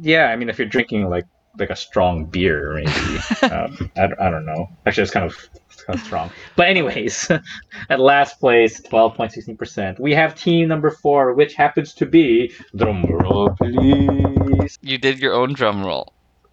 [0.00, 1.26] yeah, I mean, if you're drinking like
[1.58, 2.88] like a strong beer, maybe.
[3.52, 4.68] um, I, I don't know.
[4.86, 6.30] Actually, it's kind of it's kind of strong.
[6.56, 7.30] But anyways,
[7.90, 9.98] at last place, twelve point sixteen percent.
[9.98, 14.78] We have team number four, which happens to be drum roll, please.
[14.82, 16.12] You did your own drum roll.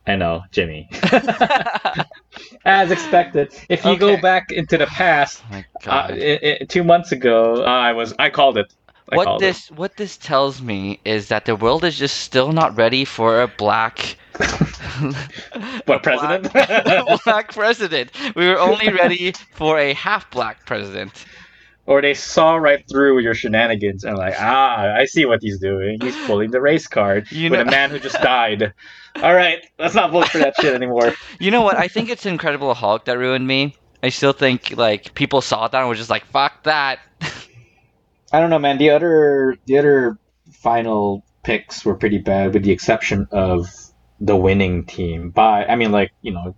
[0.09, 0.89] I know, Jimmy.
[2.65, 3.53] As expected.
[3.69, 6.11] If you go back into the past, Oh my uh, God.
[6.13, 8.73] i i two months ago, uh, I was I called it.
[9.11, 9.47] I what called it.
[9.47, 13.41] this what this tells me is that the world is just still not ready for
[13.41, 14.17] a black
[15.85, 16.51] What president?
[16.53, 18.11] black, black president.
[18.35, 21.25] We were only ready for a half black president.
[21.89, 25.97] Or they saw right through your shenanigans and like, ah, I see what he's doing.
[25.99, 28.75] He's pulling the race card You with a man who just died.
[29.15, 31.15] All right, let's not vote for that shit anymore.
[31.39, 31.77] You know what?
[31.77, 33.75] I think it's Incredible Hulk that ruined me.
[34.03, 36.99] I still think like people saw that and were just like, "Fuck that."
[38.31, 38.77] I don't know, man.
[38.77, 40.19] The other the other
[40.51, 43.67] final picks were pretty bad, with the exception of
[44.19, 45.31] the winning team.
[45.31, 46.53] By I mean, like you know,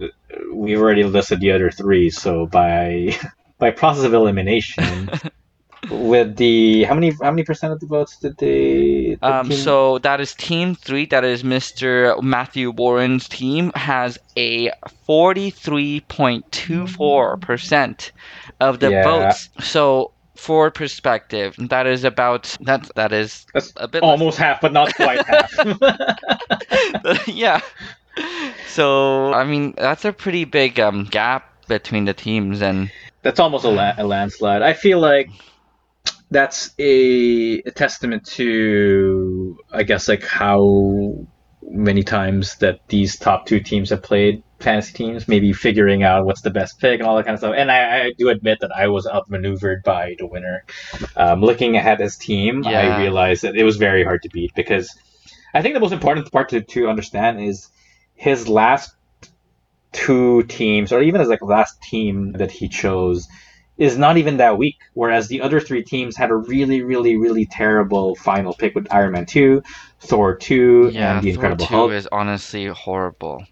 [0.54, 3.16] we've already listed the other three, so by
[3.62, 5.09] by process of elimination.
[5.89, 9.16] With the how many how many percent of the votes did they?
[9.16, 11.05] the Um, team- so that is Team Three.
[11.07, 12.22] That is Mr.
[12.22, 14.72] Matthew Warren's team has a
[15.07, 18.12] forty-three point two four percent
[18.59, 19.03] of the Yeah.
[19.03, 19.49] votes.
[19.59, 22.88] So for perspective, that is about that.
[22.95, 25.51] That is That's a bit less- almost half, but not quite half.
[27.28, 27.59] yeah.
[28.68, 32.91] So I mean, that's a pretty big um, gap between the teams, and
[33.24, 34.62] That's almost a, la- a landslide.
[34.62, 35.30] I feel like
[36.30, 41.28] that's a, a testament to, I guess, like how
[41.62, 46.42] many times that these top two teams have played fantasy teams, maybe figuring out what's
[46.42, 47.54] the best pick and all that kind of stuff.
[47.56, 50.66] And I, I do admit that I was outmaneuvered by the winner.
[51.16, 52.96] Um, looking at his team, Yeah.
[52.96, 54.96] I realized that it was very hard to beat because
[55.54, 57.70] I think the most important part to, to understand is
[58.16, 58.96] his last
[59.94, 63.28] two teams, or even as like last team that he chose,
[63.78, 64.78] is not even that weak.
[64.94, 69.14] Whereas the other three teams had a really, really, really terrible final pick with Iron
[69.14, 69.64] Man two,
[70.02, 71.92] Thor two, yeah, and the Thor Incredible two Hulk.
[71.92, 73.46] is honestly horrible.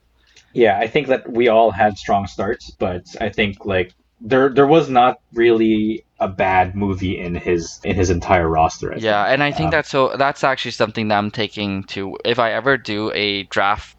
[0.53, 4.67] Yeah, I think that we all had strong starts, but I think like there there
[4.67, 8.93] was not really a bad movie in his in his entire roster.
[8.93, 9.25] I Yeah, think.
[9.25, 10.15] and I think Um, that's so.
[10.17, 12.17] That's actually something that I'm taking to.
[12.25, 13.95] If I ever do a draft,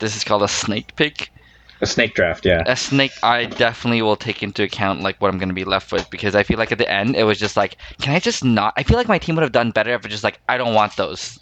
[0.00, 1.30] this is called a snake pick.
[1.80, 2.44] A snake draft.
[2.44, 5.64] Yeah, A snake, I definitely will take into account like what I'm going to be
[5.64, 8.20] left with because I feel like at the end it was just like, can I
[8.20, 8.74] just not?
[8.76, 10.74] I feel like my team would have done better if it just like I don't
[10.74, 11.38] want those.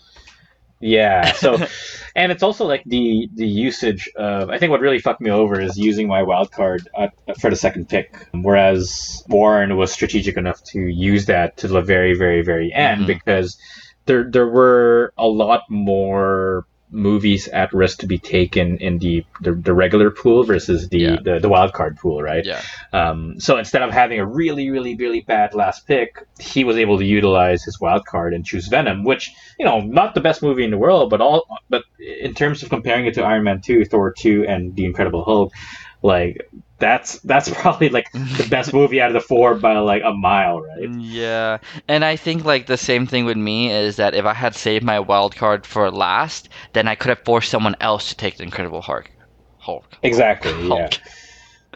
[0.80, 1.32] yeah.
[1.32, 1.58] So,
[2.16, 4.50] and it's also like the the usage of.
[4.50, 7.08] I think what really fucked me over is using my wild card uh,
[7.40, 12.14] for the second pick, whereas Warren was strategic enough to use that to the very,
[12.16, 13.06] very, very end Mhm.
[13.06, 13.58] because
[14.06, 19.52] there there were a lot more movies at risk to be taken in the the,
[19.52, 21.16] the regular pool versus the, Yeah.
[21.22, 22.44] the the wild card pool, right?
[22.44, 22.62] Yeah.
[22.92, 26.98] Um, so instead of having a really, really, really bad last pick, he was able
[26.98, 30.64] to utilize his wild card and choose Venom, which you know, not the best movie
[30.64, 33.84] in the world, but all, but in terms of comparing it to Iron Man two,
[33.84, 35.52] Thor two, and The Incredible Hulk,
[36.02, 40.12] like that's that's probably like the best movie out of the four by like a
[40.12, 40.90] mile, right?
[40.90, 41.58] Yeah,
[41.88, 44.84] and I think like the same thing with me is that if I had saved
[44.84, 48.44] my wild card for last, then I could have forced someone else to take the
[48.44, 49.10] Incredible Hulk.
[49.58, 49.84] Hulk.
[50.02, 50.52] Exactly.
[50.52, 50.68] Yeah.
[50.68, 50.92] Hulk.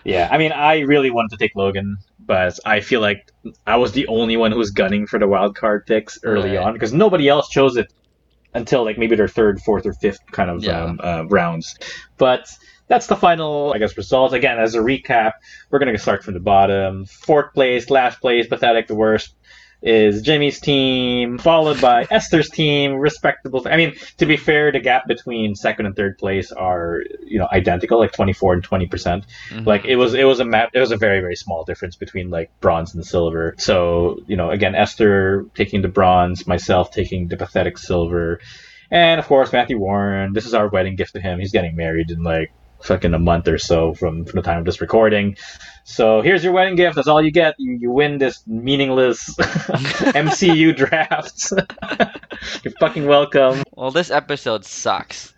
[0.04, 0.28] Yeah.
[0.30, 3.30] I mean, I really wanted to take Logan, but I feel like
[3.66, 6.58] I was the only one who was gunning for the wild card picks early Right.
[6.66, 7.92] on because nobody else chose it
[8.54, 10.82] until like maybe their third, fourth, or fifth kind of Yeah.
[10.84, 11.76] um, uh, rounds.
[12.18, 12.46] But
[12.88, 14.32] that's the final, I guess, result.
[14.32, 15.32] Again, as a recap,
[15.70, 17.06] we're gonna start from the bottom.
[17.06, 19.34] Fourth place, last place, pathetic, the worst.
[19.84, 23.66] Is Jimmy's team, followed by Esther's team, respectable.
[23.68, 27.48] I mean, to be fair, the gap between second and third place are, you know,
[27.50, 29.24] identical, like twenty four and twenty percent.
[29.50, 29.66] Mhm.
[29.66, 30.70] Like it was, it was a map.
[30.72, 33.56] It was a very, very small difference between like bronze and silver.
[33.58, 38.38] So you know, again, Esther taking the bronze, myself taking the pathetic silver,
[38.88, 40.32] and of course Matthew Warren.
[40.32, 41.40] This is our wedding gift to him.
[41.40, 42.52] He's getting married in like
[42.84, 45.36] fucking a month or so from from the time of this recording.
[45.84, 46.96] So here's your wedding gift.
[46.96, 47.54] That's all you get.
[47.58, 51.52] You, you win this meaningless MCU draft.
[52.64, 53.62] You're fucking welcome.
[53.72, 55.34] Well, this episode sucks.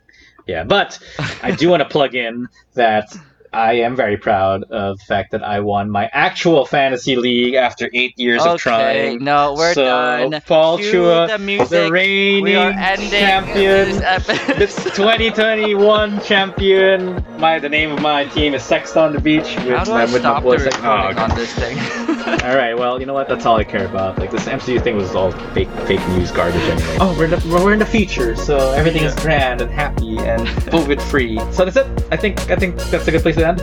[0.47, 0.99] Yeah, but
[1.43, 3.17] I do want to plug in that
[3.55, 7.89] I am very proud of the fact that I won my actual fantasy league after
[7.95, 9.25] eight years okay, of trying.
[9.25, 10.43] no, we're so, done.
[10.47, 11.69] Paul Cue Chua, the music.
[11.69, 14.95] the reigning we are ending champion, this episode.
[14.95, 17.25] 2021 champion.
[17.39, 19.57] My the name of my team is Sex on the Beach.
[19.57, 20.65] With, How do I with my stop the boys.
[20.65, 21.79] recording Oh, on this thing?
[22.45, 23.29] all right, well, you know what?
[23.29, 24.19] That's all I care about.
[24.19, 26.97] Like this MCU thing was all fake, fake news garbage anyway.
[27.01, 30.47] Oh, we're in the, we're in the feature, so everything is grand and happy and
[30.73, 31.39] COVID free.
[31.53, 31.87] So that's it.
[32.11, 33.61] I think I think that's a good place to end.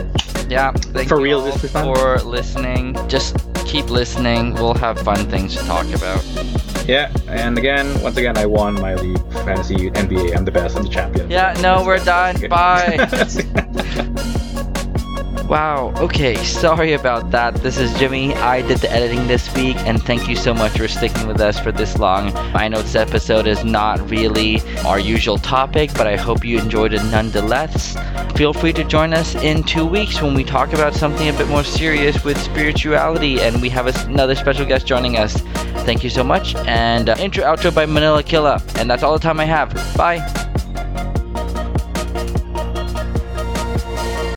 [0.50, 1.84] yeah, thank For you real this time?
[1.94, 2.96] for listening.
[3.08, 4.54] Just keep listening.
[4.54, 6.22] We'll have fun things to talk about.
[6.88, 10.36] Yeah, and again, once again, I won my league, fantasy NBA.
[10.36, 10.76] I'm the best.
[10.76, 11.30] I'm the champion.
[11.30, 12.36] Yeah, no, we're done.
[12.48, 12.96] Bye.
[15.52, 15.92] Wow.
[15.98, 16.34] Okay.
[16.64, 17.56] Sorry about that.
[17.56, 18.32] This is Jimmy.
[18.36, 21.58] I did the editing this week, and thank you so much for sticking with us
[21.58, 22.34] for this long.
[22.56, 26.94] I know this episode is not really our usual topic, but I hope you enjoyed
[26.94, 27.98] it nonetheless.
[28.34, 31.48] Feel free to join us in two weeks when we talk about something a bit
[31.48, 35.36] more serious with spirituality, and we have another special guest joining us.
[35.84, 39.22] Thank you so much, and uh, intro outro by Manila Killa, and that's all the
[39.22, 39.68] time I have.
[39.98, 40.51] Bye.